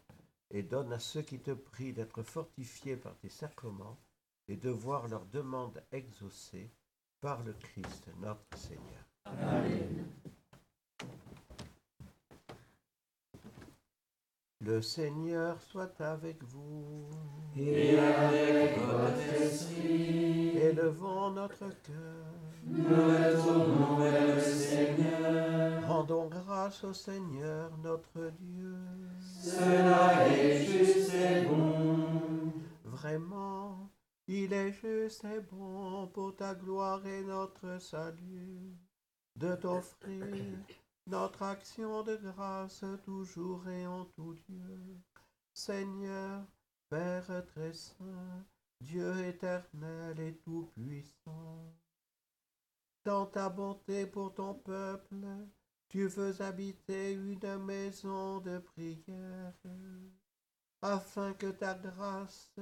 et 0.51 0.63
donne 0.63 0.93
à 0.93 0.99
ceux 0.99 1.21
qui 1.21 1.39
te 1.39 1.51
prient 1.51 1.93
d'être 1.93 2.23
fortifiés 2.23 2.97
par 2.97 3.17
tes 3.17 3.29
sacrements 3.29 3.97
et 4.47 4.57
de 4.57 4.69
voir 4.69 5.07
leurs 5.07 5.25
demandes 5.25 5.81
exaucées 5.91 6.71
par 7.21 7.43
le 7.43 7.53
Christ 7.53 8.09
notre 8.19 8.57
Seigneur. 8.57 9.05
Amen. 9.25 10.05
Le 14.63 14.79
Seigneur 14.79 15.59
soit 15.59 15.99
avec 16.01 16.43
vous. 16.43 17.09
Et 17.57 17.97
avec 17.97 18.77
votre 18.77 19.41
esprit, 19.41 20.57
Élevons 20.57 21.31
notre 21.31 21.69
cœur. 21.81 22.50
Nous 22.65 23.97
le 23.99 24.39
Seigneur. 24.39 25.87
Rendons 25.87 26.27
grâce 26.27 26.83
au 26.83 26.93
Seigneur 26.93 27.77
notre 27.77 28.31
Dieu. 28.39 28.75
Cela 29.19 30.27
est 30.27 30.65
juste 30.65 31.13
et 31.13 31.45
bon. 31.45 32.53
Vraiment, 32.83 33.89
il 34.27 34.53
est 34.53 34.71
juste 34.71 35.25
et 35.25 35.41
bon 35.41 36.07
pour 36.07 36.35
ta 36.35 36.55
gloire 36.55 37.05
et 37.05 37.23
notre 37.23 37.79
salut 37.79 38.75
de 39.35 39.55
t'offrir 39.55 40.57
notre 41.07 41.43
action 41.43 42.03
de 42.03 42.15
grâce 42.15 42.85
toujours 43.03 43.67
et 43.67 43.87
en 43.87 44.05
tout 44.05 44.35
lieu. 44.47 44.99
Seigneur, 45.53 46.45
Père 46.89 47.45
très 47.47 47.73
saint, 47.73 48.45
Dieu 48.81 49.25
éternel 49.25 50.19
et 50.19 50.37
tout-puissant, 50.37 51.73
dans 53.03 53.25
ta 53.25 53.49
bonté 53.49 54.05
pour 54.05 54.33
ton 54.33 54.53
peuple, 54.53 55.25
tu 55.89 56.07
veux 56.07 56.41
habiter 56.41 57.13
une 57.13 57.57
maison 57.57 58.39
de 58.39 58.59
prière, 58.59 59.53
afin 60.81 61.33
que 61.33 61.47
ta 61.47 61.73
grâce, 61.73 62.53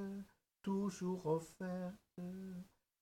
toujours 0.61 1.25
offerte, 1.25 2.21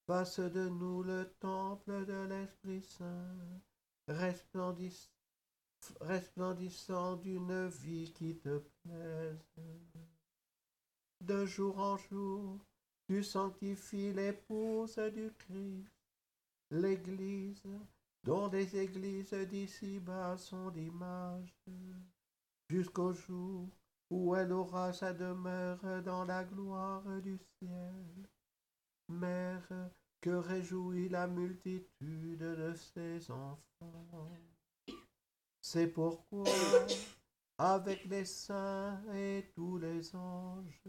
fasse 0.05 0.39
de 0.39 0.69
nous 0.69 1.03
le 1.03 1.33
temple 1.39 2.05
de 2.05 2.27
l'Esprit 2.27 2.81
Saint, 2.81 3.61
resplendissant 4.07 5.11
resplendissant 6.01 7.15
d'une 7.17 7.67
vie 7.67 8.11
qui 8.13 8.37
te 8.37 8.59
plaise. 8.83 9.37
De 11.21 11.45
jour 11.45 11.79
en 11.79 11.97
jour, 11.97 12.59
tu 13.07 13.23
sanctifies 13.23 14.13
l'épouse 14.13 14.97
du 15.13 15.31
Christ, 15.37 15.96
l'Église, 16.71 17.63
dont 18.23 18.49
les 18.49 18.75
églises 18.75 19.33
d'ici-bas 19.33 20.37
sont 20.37 20.69
l'image, 20.69 21.55
jusqu'au 22.69 23.13
jour 23.13 23.69
où 24.09 24.35
elle 24.35 24.51
aura 24.51 24.93
sa 24.93 25.13
demeure 25.13 26.03
dans 26.03 26.25
la 26.25 26.43
gloire 26.43 27.03
du 27.21 27.37
ciel. 27.59 28.29
Mère 29.09 29.67
que 30.21 30.31
réjouit 30.31 31.09
la 31.09 31.27
multitude 31.27 32.37
de 32.37 32.73
ses 32.73 33.31
enfants. 33.31 34.29
C'est 35.61 35.87
pourquoi, 35.87 36.45
avec 37.57 38.05
les 38.05 38.25
saints 38.25 39.01
et 39.13 39.51
tous 39.55 39.77
les 39.77 40.15
anges, 40.15 40.83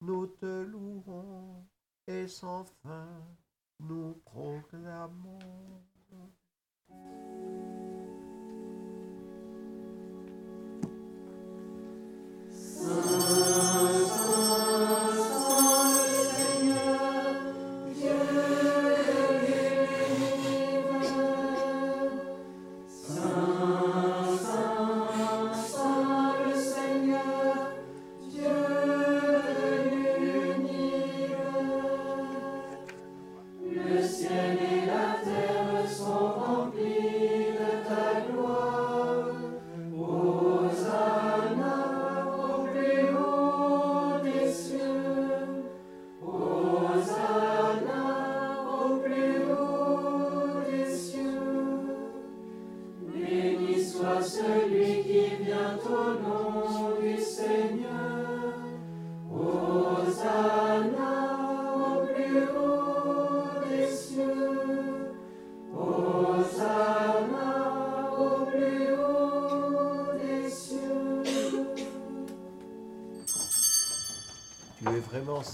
nous 0.00 0.26
te 0.26 0.62
louons 0.62 1.66
et 2.06 2.26
sans 2.26 2.64
fin 2.82 3.22
nous 3.80 4.14
proclamons. 4.24 5.38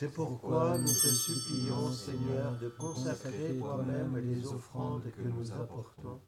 C'est 0.00 0.14
pourquoi 0.14 0.78
nous 0.78 0.94
te 0.94 1.08
supplions, 1.08 1.92
Seigneur, 1.92 2.58
de 2.58 2.70
consacrer 2.70 3.58
toi-même 3.58 4.16
les 4.16 4.46
offrandes 4.46 5.12
que 5.12 5.20
nous 5.20 5.52
apportons, 5.52 6.22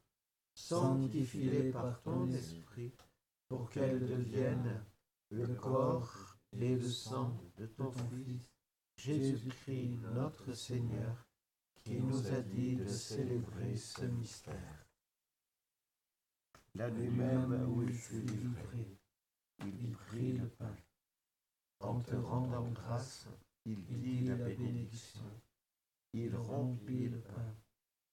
sanctifie-les 0.53 1.73
par 1.73 2.03
ton 2.03 2.31
esprit, 2.33 2.93
pour 3.49 3.71
qu'elles 3.71 4.07
deviennent 4.07 4.85
le 5.31 5.47
corps 5.55 6.37
et 6.53 6.77
le 6.77 6.87
sang 6.87 7.35
de 7.57 7.65
ton 7.65 7.91
Fils, 7.93 8.53
Jésus-Christ 8.99 10.01
notre 10.13 10.53
Seigneur, 10.53 11.27
qui 11.83 11.99
nous 11.99 12.27
a 12.27 12.43
dit 12.43 12.77
de 12.77 12.87
célébrer 12.87 13.75
ce 13.75 14.05
mystère. 14.05 14.87
La 16.75 16.91
nuit 16.91 17.09
même 17.09 17.73
où 17.73 17.83
il 17.85 17.95
fut 17.95 18.21
livré, 18.21 18.99
il 19.65 19.93
prit 19.93 20.33
le 20.33 20.49
pain. 20.51 20.77
En 21.81 22.01
te 22.01 22.15
rendant 22.15 22.69
grâce, 22.69 23.27
il 23.65 23.85
dit 23.85 24.25
la 24.25 24.37
bénédiction. 24.37 25.41
Il 26.13 26.35
rompit 26.37 27.09
le 27.09 27.21
pain 27.21 27.57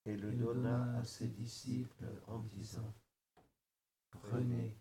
et 0.05 0.15
le 0.15 0.31
donna 0.33 0.97
à 0.97 1.03
ses 1.03 1.27
disciples 1.27 2.05
en 2.27 2.39
disant, 2.39 2.95
Prenez 4.11 4.77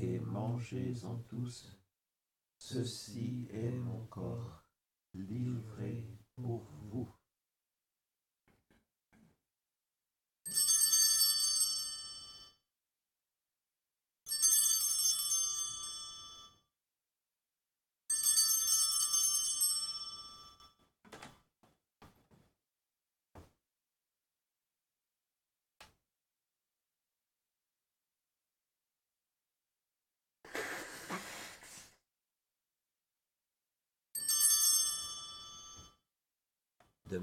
et 0.00 0.18
mangez-en 0.18 1.18
tous, 1.28 1.78
ceci 2.58 3.46
est 3.50 3.70
mon 3.70 4.06
corps 4.06 4.64
livré 5.12 6.08
pour 6.34 6.64
vous. 6.82 7.08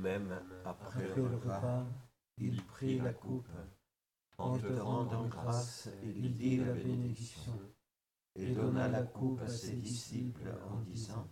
Même, 0.02 0.36
après 0.66 1.08
le 1.16 1.28
repas, 1.28 1.86
il 2.38 2.64
prit 2.66 3.00
la 3.00 3.14
coupe. 3.14 3.48
En 4.38 4.58
te 4.58 4.74
rendant 4.74 5.28
grâce, 5.28 5.88
il 6.04 6.34
dit 6.34 6.58
la 6.58 6.74
bénédiction 6.74 7.54
et 8.36 8.54
donna 8.54 8.88
la 8.88 9.04
coupe 9.04 9.40
à 9.42 9.48
ses 9.48 9.74
disciples 9.74 10.52
en 10.70 10.80
disant, 10.82 11.32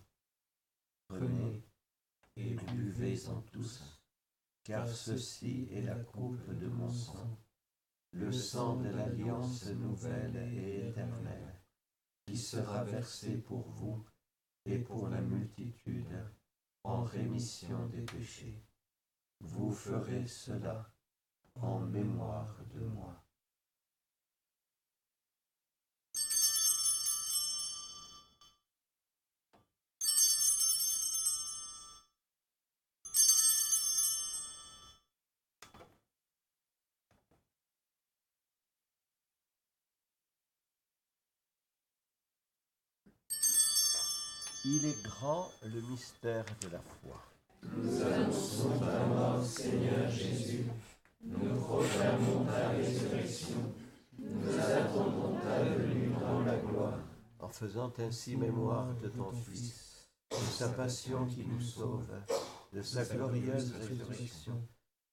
Prenez 1.08 1.64
et 2.36 2.56
buvez-en 2.74 3.42
tous, 3.52 4.00
car 4.64 4.88
ceci 4.88 5.68
est 5.72 5.82
la 5.82 5.96
coupe 5.96 6.48
de 6.54 6.68
mon 6.68 6.90
sang, 6.90 7.40
le 8.12 8.32
sang 8.32 8.76
de 8.76 8.90
l'alliance 8.90 9.66
nouvelle 9.66 10.36
et 10.54 10.88
éternelle, 10.90 11.60
qui 12.28 12.38
sera 12.38 12.84
versé 12.84 13.38
pour 13.40 13.68
vous 13.70 14.06
et 14.66 14.78
pour 14.78 15.10
la 15.10 15.22
multitude 15.22 16.24
en 16.84 17.04
rémission 17.04 17.88
des 17.88 18.02
péchés. 18.02 18.64
Vous 19.40 19.72
ferez 19.72 20.26
cela 20.28 20.92
en 21.56 21.80
mémoire 21.80 22.58
de 22.74 22.80
moi. 22.80 23.24
Il 44.66 44.86
est 44.86 45.04
grand 45.04 45.50
le 45.64 45.80
mystère 45.90 46.44
de 46.62 46.68
la 46.68 46.80
foi. 46.82 47.24
Nous 47.64 48.02
annonçons 48.02 48.78
ta 48.78 49.06
mort, 49.06 49.42
Seigneur 49.42 50.10
Jésus. 50.10 50.66
Nous 51.24 51.56
proclamons 51.62 52.44
ta 52.44 52.70
résurrection. 52.70 53.74
Nous 54.18 54.60
attendons 54.60 55.38
ta 55.40 55.64
venue 55.64 56.10
dans 56.20 56.42
la 56.42 56.58
gloire. 56.58 57.00
En 57.40 57.48
faisant 57.48 57.94
ainsi 58.00 58.36
mémoire 58.36 58.94
de 59.02 59.08
ton 59.08 59.32
Fils, 59.32 60.10
de 60.30 60.36
sa 60.36 60.68
passion 60.68 61.26
qui 61.26 61.46
nous 61.46 61.62
sauve, 61.62 62.12
de 62.74 62.82
sa 62.82 63.06
glorieuse 63.06 63.72
résurrection 63.72 64.62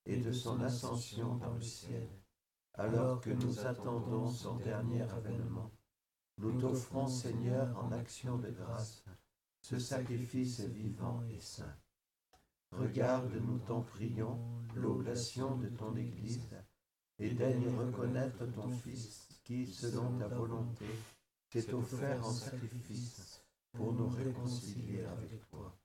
et 0.07 0.17
de 0.17 0.33
son 0.33 0.61
ascension 0.61 1.37
dans 1.37 1.55
le 1.55 1.63
ciel, 1.63 2.09
alors 2.75 3.21
que 3.21 3.31
nous 3.31 3.61
attendons 3.61 4.29
son 4.29 4.57
dernier 4.57 5.03
avènement, 5.03 5.71
nous 6.39 6.61
t'offrons, 6.61 7.07
Seigneur, 7.07 7.75
en 7.83 7.93
action 7.93 8.37
de 8.37 8.51
grâce, 8.51 9.06
ce 9.69 9.81
sacrifice 9.81 10.61
vivant 10.61 11.25
et 11.29 11.41
saint. 11.41 11.77
Regarde, 12.71 13.35
nous 13.45 13.59
t'en 13.59 13.81
prions, 13.81 14.39
l'oblation 14.77 15.57
de 15.57 15.67
ton 15.71 15.97
Église, 15.97 16.49
et 17.19 17.31
daigne 17.31 17.69
reconnaître 17.77 18.47
ton 18.55 18.71
Fils, 18.71 19.27
qui, 19.43 19.67
selon 19.67 20.19
ta 20.19 20.29
volonté, 20.29 20.87
s'est 21.51 21.75
offert 21.75 22.25
en 22.25 22.31
sacrifice 22.31 23.43
pour 23.73 23.93
nous 23.93 24.09
réconcilier 24.09 25.03
avec 25.03 25.49
toi. 25.51 25.77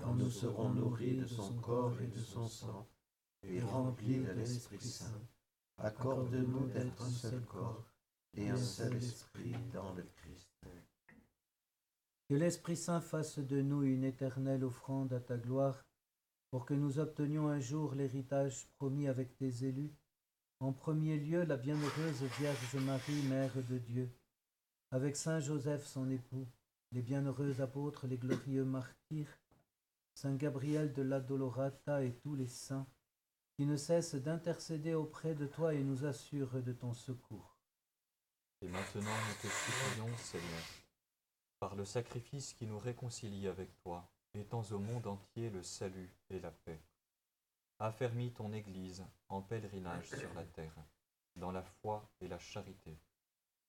Quand 0.00 0.14
nous 0.14 0.30
serons 0.30 0.70
nourris 0.70 1.18
de 1.18 1.26
son 1.26 1.52
corps 1.56 2.00
et 2.00 2.06
de 2.06 2.22
son 2.22 2.48
sang, 2.48 2.88
et 3.42 3.60
remplis 3.60 4.20
de 4.20 4.32
l'Esprit 4.32 4.80
Saint, 4.80 5.20
accorde-nous 5.76 6.68
d'être 6.68 7.02
un 7.02 7.10
seul 7.10 7.44
corps 7.44 7.84
et 8.32 8.48
un 8.48 8.56
seul 8.56 8.96
esprit 8.96 9.54
dans 9.74 9.92
le 9.92 10.02
Christ. 10.16 10.55
Que 12.28 12.34
l'Esprit 12.34 12.76
Saint 12.76 13.00
fasse 13.00 13.38
de 13.38 13.62
nous 13.62 13.84
une 13.84 14.02
éternelle 14.02 14.64
offrande 14.64 15.12
à 15.12 15.20
ta 15.20 15.36
gloire, 15.36 15.86
pour 16.50 16.66
que 16.66 16.74
nous 16.74 16.98
obtenions 16.98 17.48
un 17.48 17.60
jour 17.60 17.94
l'héritage 17.94 18.66
promis 18.78 19.06
avec 19.06 19.36
tes 19.36 19.64
élus, 19.64 19.94
en 20.58 20.72
premier 20.72 21.18
lieu 21.18 21.44
la 21.44 21.56
bienheureuse 21.56 22.24
Vierge 22.40 22.76
Marie, 22.84 23.22
Mère 23.28 23.54
de 23.70 23.78
Dieu, 23.78 24.10
avec 24.90 25.14
Saint 25.14 25.38
Joseph 25.38 25.86
son 25.86 26.10
époux, 26.10 26.48
les 26.90 27.02
bienheureux 27.02 27.60
apôtres, 27.60 28.08
les 28.08 28.18
glorieux 28.18 28.64
martyrs, 28.64 29.38
Saint 30.14 30.34
Gabriel 30.34 30.92
de 30.92 31.02
la 31.02 31.20
Dolorata 31.20 32.02
et 32.02 32.16
tous 32.16 32.34
les 32.34 32.48
saints, 32.48 32.88
qui 33.54 33.66
ne 33.66 33.76
cessent 33.76 34.16
d'intercéder 34.16 34.94
auprès 34.94 35.36
de 35.36 35.46
toi 35.46 35.74
et 35.74 35.84
nous 35.84 36.04
assurent 36.04 36.60
de 36.60 36.72
ton 36.72 36.92
secours. 36.92 37.56
Et 38.62 38.68
maintenant 38.68 39.10
nous 39.28 39.48
te 39.48 39.54
supplions, 39.54 40.16
Seigneur, 40.16 40.85
par 41.58 41.74
le 41.74 41.84
sacrifice 41.84 42.52
qui 42.54 42.66
nous 42.66 42.78
réconcilie 42.78 43.48
avec 43.48 43.74
toi, 43.82 44.10
étends 44.34 44.64
au 44.72 44.78
monde 44.78 45.06
entier 45.06 45.50
le 45.50 45.62
salut 45.62 46.14
et 46.30 46.40
la 46.40 46.50
paix. 46.50 46.80
Affermis 47.78 48.32
ton 48.32 48.52
Église 48.52 49.04
en 49.28 49.42
pèlerinage 49.42 50.08
sur 50.08 50.32
la 50.34 50.44
terre, 50.44 50.76
dans 51.36 51.52
la 51.52 51.62
foi 51.62 52.10
et 52.20 52.28
la 52.28 52.38
charité, 52.38 52.98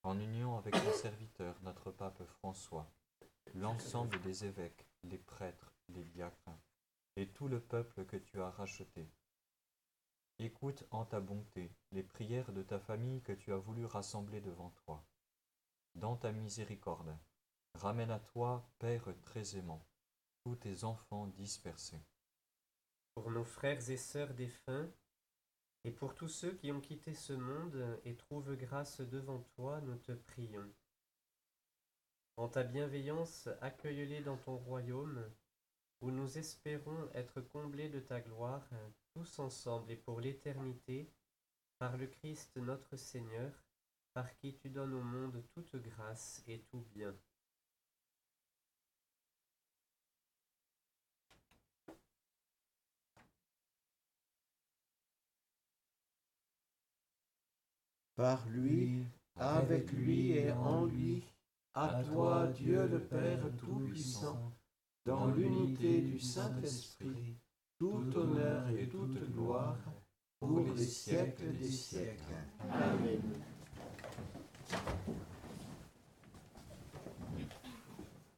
en 0.04 0.20
union 0.20 0.58
avec 0.58 0.74
ton 0.74 0.94
serviteur, 0.94 1.56
notre 1.64 1.92
pape 1.92 2.24
François, 2.40 2.90
l'ensemble 3.56 4.22
des 4.22 4.46
évêques, 4.46 4.88
les 5.04 5.18
prêtres, 5.18 5.74
les 5.90 6.04
diacres, 6.04 6.52
et 7.16 7.28
tout 7.28 7.48
le 7.48 7.60
peuple 7.60 8.06
que 8.06 8.18
tu 8.18 8.42
as 8.42 8.52
racheté. 8.52 9.10
Écoute 10.40 10.86
en 10.92 11.04
ta 11.04 11.20
bonté 11.20 11.72
les 11.92 12.04
prières 12.04 12.52
de 12.52 12.62
ta 12.62 12.80
famille 12.80 13.22
que 13.24 13.34
tu 13.34 13.52
as 13.52 13.58
voulu 13.58 13.86
rassembler 13.86 14.40
devant 14.40 14.70
toi. 14.86 15.04
Dans 15.96 16.16
ta 16.16 16.32
miséricorde, 16.32 17.18
ramène 17.78 18.12
à 18.12 18.20
toi, 18.20 18.70
Père 18.80 19.08
très 19.22 19.56
aimant, 19.56 19.86
tous 20.44 20.56
tes 20.56 20.84
enfants 20.84 21.28
dispersés. 21.28 22.02
Pour 23.14 23.32
nos 23.32 23.46
frères 23.46 23.90
et 23.90 23.98
sœurs 23.98 24.34
défunts, 24.34 24.90
et 25.84 25.92
pour 25.92 26.16
tous 26.16 26.28
ceux 26.28 26.54
qui 26.54 26.72
ont 26.72 26.82
quitté 26.82 27.14
ce 27.14 27.34
monde 27.34 28.00
et 28.04 28.16
trouvent 28.16 28.56
grâce 28.56 29.00
devant 29.00 29.40
toi, 29.56 29.80
nous 29.82 29.98
te 29.98 30.12
prions. 30.12 30.70
En 32.36 32.50
ta 32.50 32.64
bienveillance, 32.64 33.48
accueille-les 33.62 34.22
dans 34.22 34.38
ton 34.38 34.58
royaume, 34.58 35.24
où 36.02 36.12
nous 36.12 36.38
espérons 36.38 37.10
être 37.14 37.42
comblés 37.42 37.90
de 37.90 38.00
ta 38.00 38.20
gloire, 38.22 38.68
tous 39.14 39.40
ensemble 39.40 39.92
et 39.92 39.96
pour 39.96 40.20
l'éternité, 40.20 41.12
par 41.80 41.98
le 41.98 42.08
Christ 42.08 42.58
notre 42.58 42.96
Seigneur, 42.98 43.52
par 44.14 44.36
qui 44.36 44.56
tu 44.56 44.70
donnes 44.70 44.94
au 44.94 45.02
monde 45.02 45.44
toute 45.54 45.76
grâce 45.78 46.44
et 46.48 46.62
tout 46.64 46.86
bien. 46.92 47.16
Par 58.18 58.50
lui, 58.50 59.06
avec 59.36 59.92
lui 59.92 60.32
et 60.32 60.52
en 60.52 60.86
lui, 60.86 61.24
à 61.76 62.04
toi, 62.04 62.48
Dieu 62.48 62.88
le 62.88 63.00
Père 63.00 63.44
Tout-Puissant, 63.60 64.52
dans 65.06 65.28
l'unité 65.28 66.02
du 66.02 66.20
Saint-Esprit, 66.20 67.38
tout 67.78 68.10
honneur 68.16 68.68
et 68.70 68.90
toute 68.90 69.32
gloire 69.32 69.78
pour 70.40 70.66
les 70.76 70.84
siècles 70.84 71.56
des 71.60 71.70
siècles. 71.70 72.34
Amen. 72.72 73.22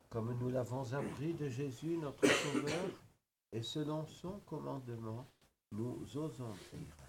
Comme 0.09 0.37
nous 0.41 0.49
l'avons 0.49 0.93
appris 0.93 1.33
de 1.35 1.47
Jésus, 1.47 1.97
notre 2.01 2.27
Sauveur, 2.27 2.89
et 3.53 3.63
selon 3.63 4.05
son 4.07 4.41
commandement, 4.45 5.25
nous 5.71 6.05
osons 6.17 6.51
dire. 6.73 7.08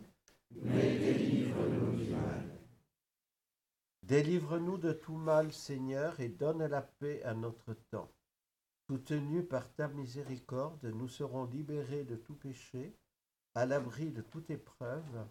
mais 0.63 0.99
délivre-nous 4.03 4.77
de 4.77 4.91
tout 4.91 5.15
mal, 5.15 5.53
Seigneur, 5.53 6.19
et 6.19 6.27
donne 6.27 6.65
la 6.65 6.81
paix 6.81 7.23
à 7.23 7.33
notre 7.33 7.73
temps. 7.91 8.11
Soutenus 8.87 9.47
par 9.47 9.73
ta 9.73 9.87
miséricorde, 9.87 10.83
nous 10.83 11.07
serons 11.07 11.45
libérés 11.45 12.03
de 12.03 12.17
tout 12.17 12.35
péché, 12.35 12.93
à 13.55 13.65
l'abri 13.65 14.11
de 14.11 14.21
toute 14.21 14.49
épreuve, 14.49 15.25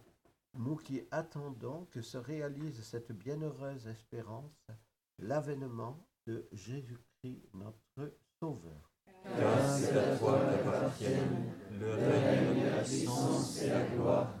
nous 0.55 0.75
qui 0.77 1.03
attendons 1.11 1.85
que 1.91 2.01
se 2.01 2.17
réalise 2.17 2.81
cette 2.81 3.11
bienheureuse 3.11 3.87
espérance, 3.87 4.67
l'avènement 5.19 5.97
de 6.25 6.47
Jésus-Christ 6.51 7.43
notre 7.53 8.15
Sauveur. 8.39 8.89
C'est 9.23 9.97
à 9.97 10.17
toi 10.17 10.39
le 11.79 11.91
règne, 11.91 12.65
la 12.65 12.83
puissance 12.83 13.61
et 13.61 13.69
la 13.69 13.85
gloire 13.85 14.40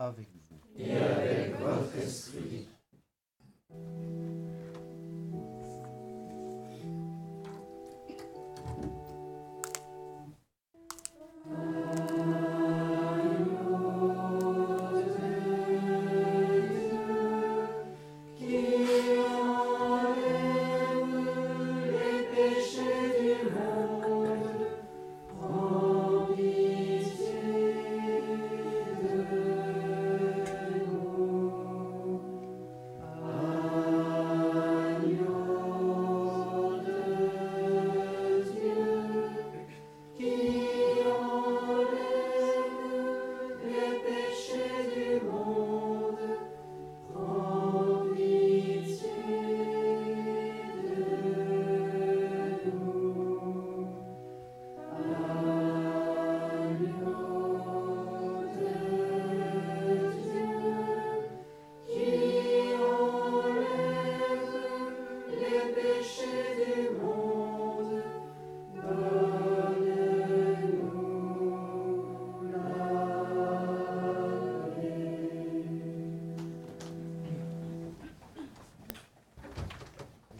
avec 0.00 0.28
vous. 0.48 0.82
Et 0.82 0.96
avec 0.96 1.60
votre 1.60 1.96
esprit. 1.98 2.68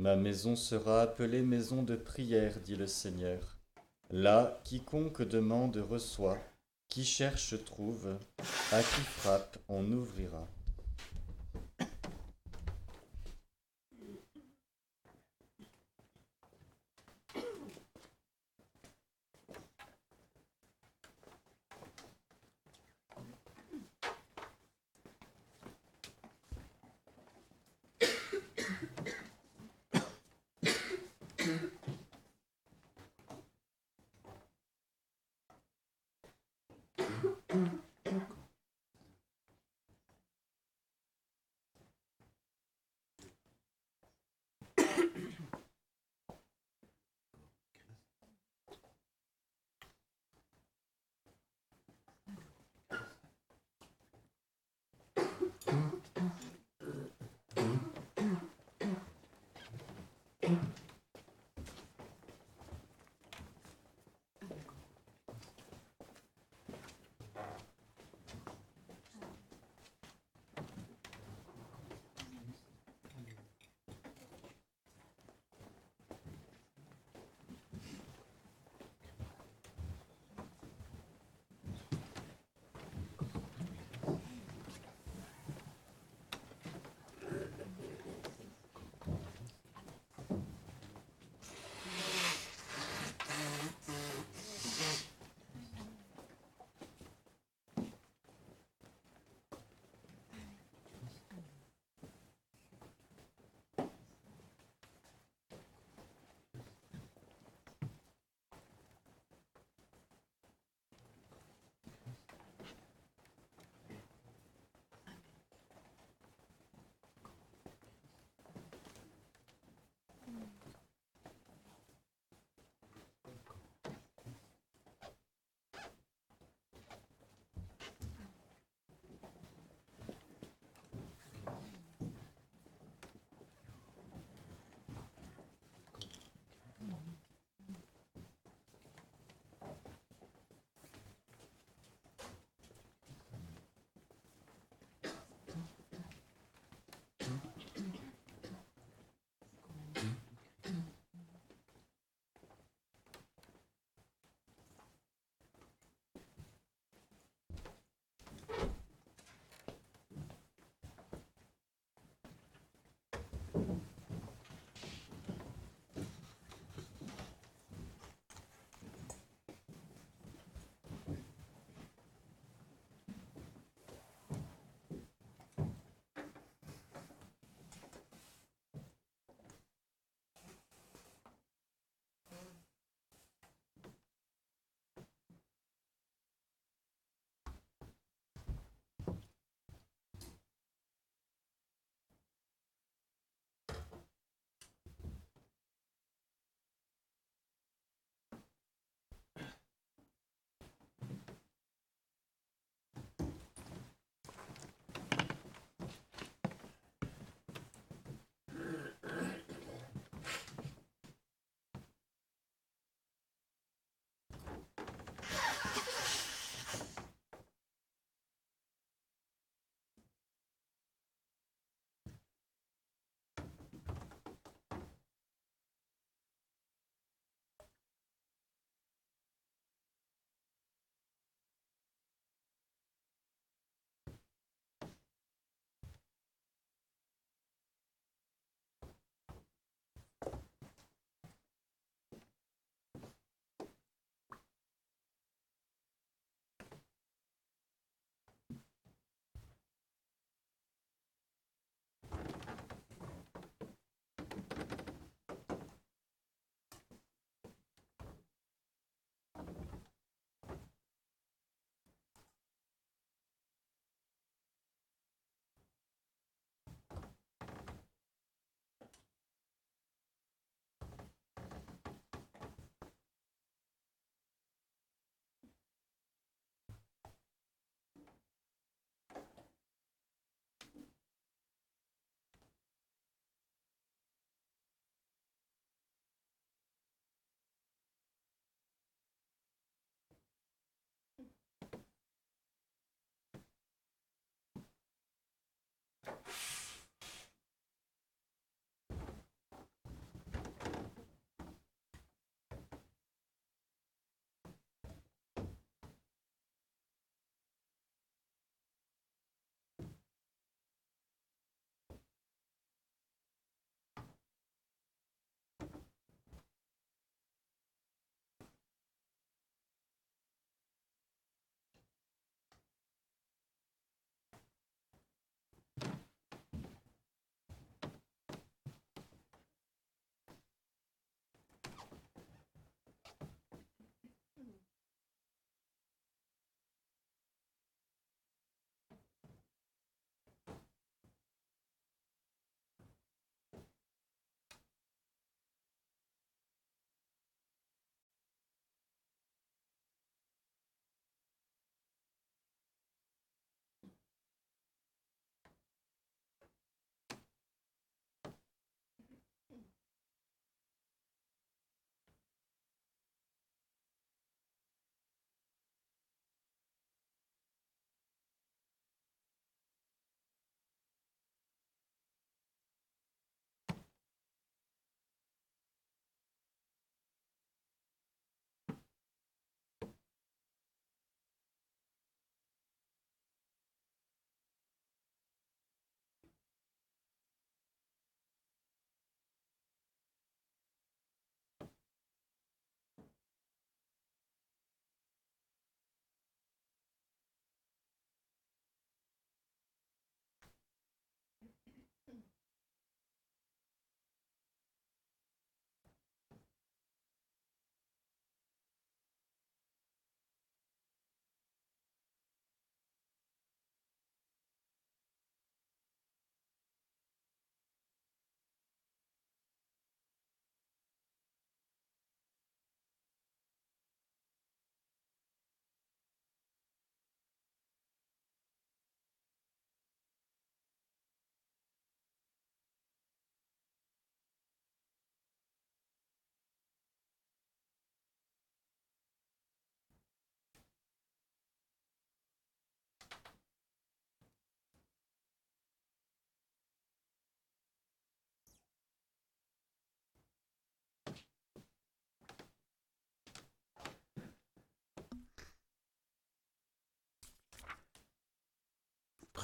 Ma 0.00 0.16
maison 0.16 0.56
sera 0.56 1.02
appelée 1.02 1.42
maison 1.42 1.82
de 1.82 1.94
prière, 1.94 2.54
dit 2.64 2.74
le 2.74 2.86
Seigneur. 2.86 3.58
Là, 4.10 4.58
quiconque 4.64 5.20
demande 5.20 5.76
reçoit, 5.76 6.38
qui 6.88 7.04
cherche 7.04 7.62
trouve, 7.66 8.16
à 8.72 8.82
qui 8.82 9.02
frappe 9.02 9.58
on 9.68 9.84
ouvrira. 9.92 10.48
Mm-hmm. 31.50 31.79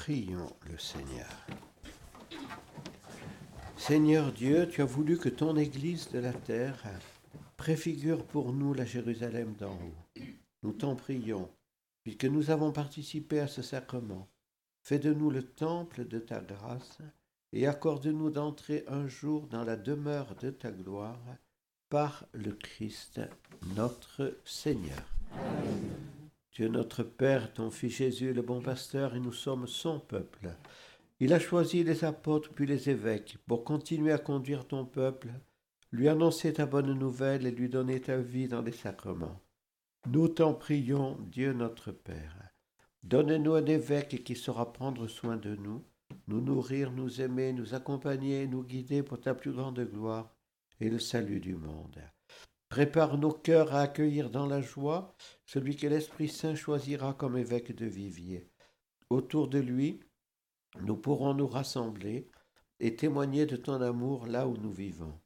Prions 0.06 0.54
le 0.70 0.78
Seigneur. 0.78 1.46
Seigneur 3.76 4.30
Dieu, 4.30 4.68
tu 4.68 4.80
as 4.80 4.84
voulu 4.84 5.18
que 5.18 5.28
ton 5.28 5.56
Église 5.56 6.12
de 6.12 6.20
la 6.20 6.32
terre 6.32 6.80
préfigure 7.56 8.24
pour 8.24 8.52
nous 8.52 8.72
la 8.72 8.84
Jérusalem 8.84 9.54
d'en 9.58 9.72
haut. 9.72 10.22
Nous 10.62 10.74
t'en 10.74 10.94
prions, 10.94 11.50
puisque 12.04 12.26
nous 12.26 12.50
avons 12.50 12.70
participé 12.70 13.40
à 13.40 13.48
ce 13.48 13.62
sacrement. 13.62 14.28
Fais 14.80 15.00
de 15.00 15.12
nous 15.12 15.28
le 15.28 15.42
temple 15.42 16.06
de 16.06 16.20
ta 16.20 16.38
grâce 16.38 16.98
et 17.52 17.66
accorde-nous 17.66 18.30
d'entrer 18.30 18.84
un 18.86 19.08
jour 19.08 19.48
dans 19.48 19.64
la 19.64 19.74
demeure 19.74 20.36
de 20.36 20.50
ta 20.50 20.70
gloire 20.70 21.18
par 21.88 22.26
le 22.32 22.52
Christ 22.52 23.20
notre 23.74 24.38
Seigneur. 24.44 25.15
Dieu 26.56 26.68
notre 26.68 27.02
Père, 27.02 27.52
ton 27.52 27.70
Fils 27.70 27.96
Jésus, 27.96 28.32
le 28.32 28.40
bon 28.40 28.62
pasteur, 28.62 29.14
et 29.14 29.20
nous 29.20 29.34
sommes 29.34 29.66
son 29.66 30.00
peuple. 30.00 30.48
Il 31.20 31.34
a 31.34 31.38
choisi 31.38 31.84
les 31.84 32.02
apôtres 32.02 32.48
puis 32.54 32.64
les 32.64 32.88
évêques 32.88 33.36
pour 33.46 33.62
continuer 33.62 34.10
à 34.10 34.16
conduire 34.16 34.66
ton 34.66 34.86
peuple, 34.86 35.28
lui 35.92 36.08
annoncer 36.08 36.54
ta 36.54 36.64
bonne 36.64 36.94
nouvelle 36.94 37.46
et 37.46 37.50
lui 37.50 37.68
donner 37.68 38.00
ta 38.00 38.16
vie 38.16 38.48
dans 38.48 38.62
les 38.62 38.72
sacrements. 38.72 39.38
Nous 40.10 40.28
t'en 40.28 40.54
prions, 40.54 41.18
Dieu 41.30 41.52
notre 41.52 41.92
Père. 41.92 42.48
Donne-nous 43.02 43.52
un 43.52 43.66
évêque 43.66 44.24
qui 44.24 44.34
saura 44.34 44.72
prendre 44.72 45.08
soin 45.08 45.36
de 45.36 45.56
nous, 45.56 45.84
nous 46.26 46.40
nourrir, 46.40 46.90
nous 46.90 47.20
aimer, 47.20 47.52
nous 47.52 47.74
accompagner, 47.74 48.46
nous 48.46 48.62
guider 48.62 49.02
pour 49.02 49.20
ta 49.20 49.34
plus 49.34 49.52
grande 49.52 49.80
gloire 49.80 50.34
et 50.80 50.88
le 50.88 51.00
salut 51.00 51.40
du 51.40 51.54
monde. 51.54 52.00
Prépare 52.68 53.16
nos 53.16 53.32
cœurs 53.32 53.74
à 53.74 53.80
accueillir 53.80 54.30
dans 54.30 54.46
la 54.46 54.60
joie 54.60 55.14
celui 55.44 55.76
que 55.76 55.86
l'Esprit 55.86 56.28
Saint 56.28 56.54
choisira 56.54 57.14
comme 57.14 57.36
évêque 57.36 57.74
de 57.74 57.86
Vivier. 57.86 58.50
Autour 59.08 59.48
de 59.48 59.58
lui, 59.58 60.00
nous 60.80 60.96
pourrons 60.96 61.34
nous 61.34 61.46
rassembler 61.46 62.28
et 62.80 62.96
témoigner 62.96 63.46
de 63.46 63.56
ton 63.56 63.80
amour 63.80 64.26
là 64.26 64.46
où 64.48 64.56
nous 64.56 64.72
vivons. 64.72 65.18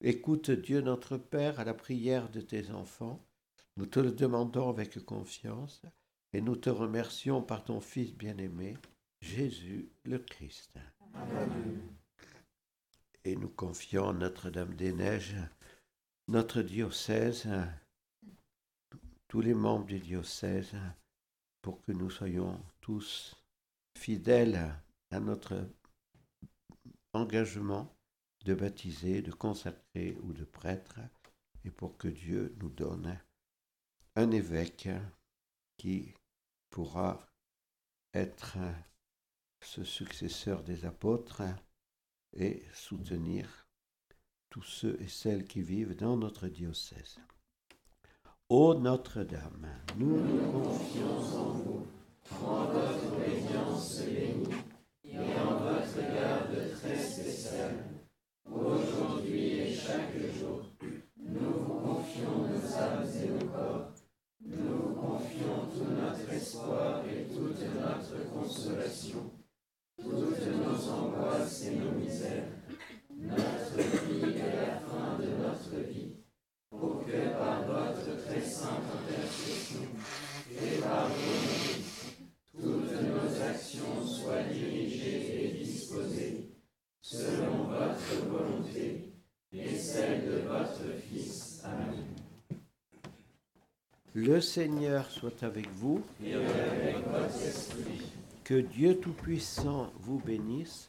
Écoute 0.00 0.50
Dieu 0.50 0.80
notre 0.80 1.16
Père 1.16 1.60
à 1.60 1.64
la 1.64 1.74
prière 1.74 2.28
de 2.30 2.40
tes 2.40 2.70
enfants. 2.72 3.24
Nous 3.76 3.86
te 3.86 4.00
le 4.00 4.10
demandons 4.10 4.68
avec 4.68 5.02
confiance 5.04 5.82
et 6.32 6.40
nous 6.40 6.56
te 6.56 6.68
remercions 6.68 7.42
par 7.42 7.64
ton 7.64 7.80
Fils 7.80 8.12
bien-aimé, 8.12 8.76
Jésus 9.20 9.90
le 10.04 10.18
Christ. 10.18 10.78
Et 13.24 13.36
nous 13.36 13.48
confions 13.48 14.12
Notre-Dame-des-Neiges, 14.12 15.36
notre 16.28 16.62
diocèse, 16.62 17.48
tous 19.28 19.40
les 19.40 19.54
membres 19.54 19.86
du 19.86 19.98
diocèse, 19.98 20.74
pour 21.60 21.80
que 21.82 21.92
nous 21.92 22.10
soyons 22.10 22.60
tous 22.80 23.36
fidèles 23.96 24.74
à 25.10 25.20
notre 25.20 25.68
engagement 27.12 27.94
de 28.44 28.54
baptiser, 28.54 29.22
de 29.22 29.32
consacrer 29.32 30.16
ou 30.22 30.32
de 30.32 30.44
prêtre, 30.44 31.00
et 31.64 31.70
pour 31.70 31.96
que 31.96 32.08
Dieu 32.08 32.54
nous 32.58 32.70
donne 32.70 33.18
un 34.16 34.30
évêque 34.30 34.88
qui 35.76 36.14
pourra 36.70 37.26
être 38.14 38.58
ce 39.60 39.84
successeur 39.84 40.62
des 40.64 40.84
apôtres 40.84 41.42
et 42.32 42.62
soutenir 42.74 43.61
tous 44.52 44.62
ceux 44.62 44.98
et 45.00 45.08
celles 45.08 45.46
qui 45.46 45.62
vivent 45.62 45.96
dans 45.96 46.18
notre 46.18 46.46
diocèse. 46.46 47.16
Ô 48.50 48.74
Notre-Dame, 48.74 49.66
nous 49.96 50.20
nous 50.20 50.52
confions 50.52 51.16
en 51.16 51.52
vous, 51.52 51.86
en 52.44 52.64
votre 52.66 53.14
obédience 53.14 54.02
bénie 54.02 54.54
et 55.04 55.16
en 55.16 55.56
votre 55.56 55.96
garde 55.96 56.70
très 56.78 56.98
spéciale. 56.98 57.78
Aujourd'hui 58.44 59.60
et 59.60 59.74
chaque 59.74 60.18
jour, 60.38 60.66
nous 61.16 61.50
vous 61.50 61.74
confions 61.80 62.46
nos 62.46 62.74
âmes 62.74 63.08
et 63.24 63.28
nos 63.30 63.50
corps, 63.50 63.90
nous 64.44 64.68
vous 64.68 64.94
confions 64.96 65.66
tout 65.72 65.90
notre 65.94 66.30
espoir 66.30 67.02
et 67.06 67.26
toute 67.32 67.62
notre 67.80 68.30
consolation 68.30 69.30
toutes 70.02 70.46
nos 70.46 70.90
angoisses 70.90 71.64
et 71.66 71.76
nos 71.76 71.92
misères, 71.92 72.48
notre 73.16 73.76
vie 73.76 74.36
et 74.36 74.56
la 74.56 74.80
fin 74.80 75.18
de 75.18 75.28
notre 75.42 75.88
vie, 75.88 76.16
pour 76.70 77.04
que 77.04 77.38
par 77.38 77.64
votre 77.66 78.24
très 78.24 78.40
sainte 78.40 78.82
intercession 79.00 79.80
et 80.50 80.80
par 80.80 81.08
vos 81.08 82.60
toutes 82.60 82.92
nos 82.92 83.42
actions 83.42 84.04
soient 84.04 84.42
dirigées 84.44 85.44
et 85.44 85.58
disposées 85.58 86.50
selon 87.00 87.64
votre 87.64 88.26
volonté 88.28 89.12
et 89.52 89.76
celle 89.76 90.26
de 90.26 90.38
votre 90.48 90.98
Fils. 91.08 91.62
Amen. 91.64 92.06
Le 94.14 94.31
Seigneur 94.42 95.10
soit 95.10 95.42
avec 95.42 95.68
vous 95.70 96.02
et 96.22 96.34
avec 96.34 96.96
votre 97.06 97.42
esprit. 97.42 98.02
Que 98.44 98.60
Dieu 98.60 98.98
Tout-Puissant 98.98 99.92
vous 100.00 100.18
bénisse, 100.18 100.88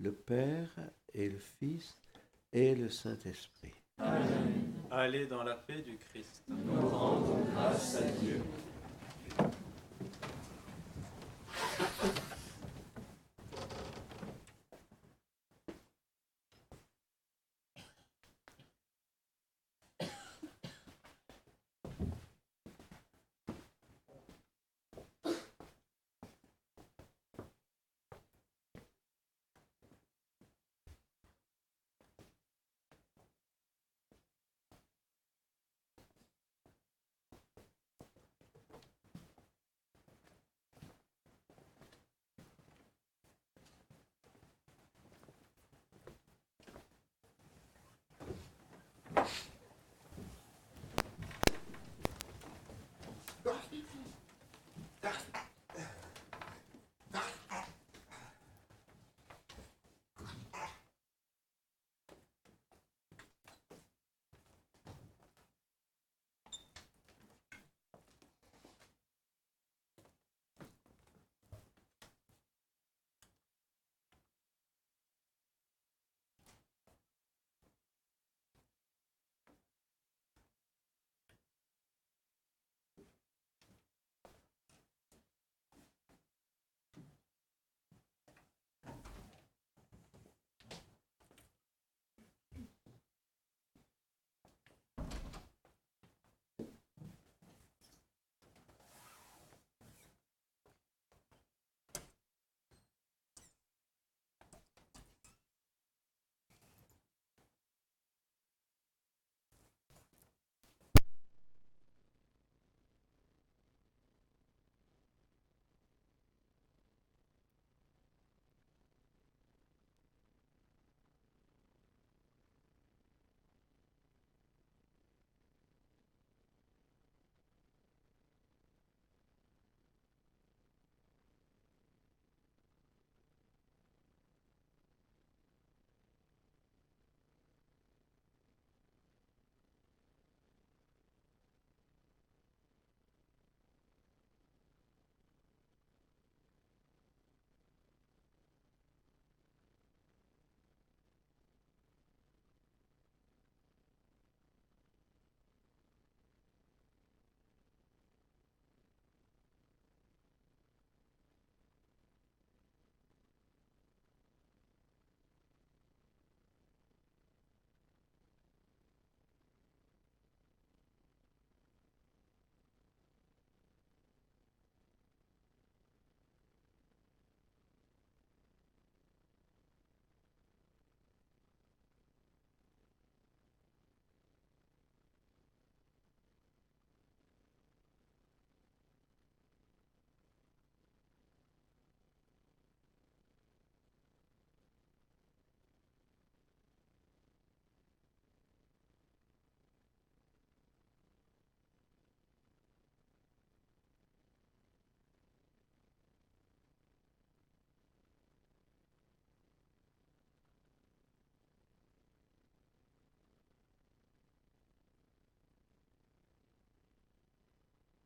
le 0.00 0.12
Père 0.12 0.70
et 1.12 1.28
le 1.28 1.38
Fils 1.38 1.98
et 2.52 2.74
le 2.74 2.88
Saint-Esprit. 2.88 3.74
Amen. 3.98 4.72
Allez 4.90 5.26
dans 5.26 5.42
la 5.42 5.54
paix 5.54 5.82
du 5.82 5.96
Christ. 5.96 6.42
Nous 6.48 6.88
rendons 6.88 7.44
grâce 7.52 7.96
à 7.96 8.02
Dieu. 8.22 8.40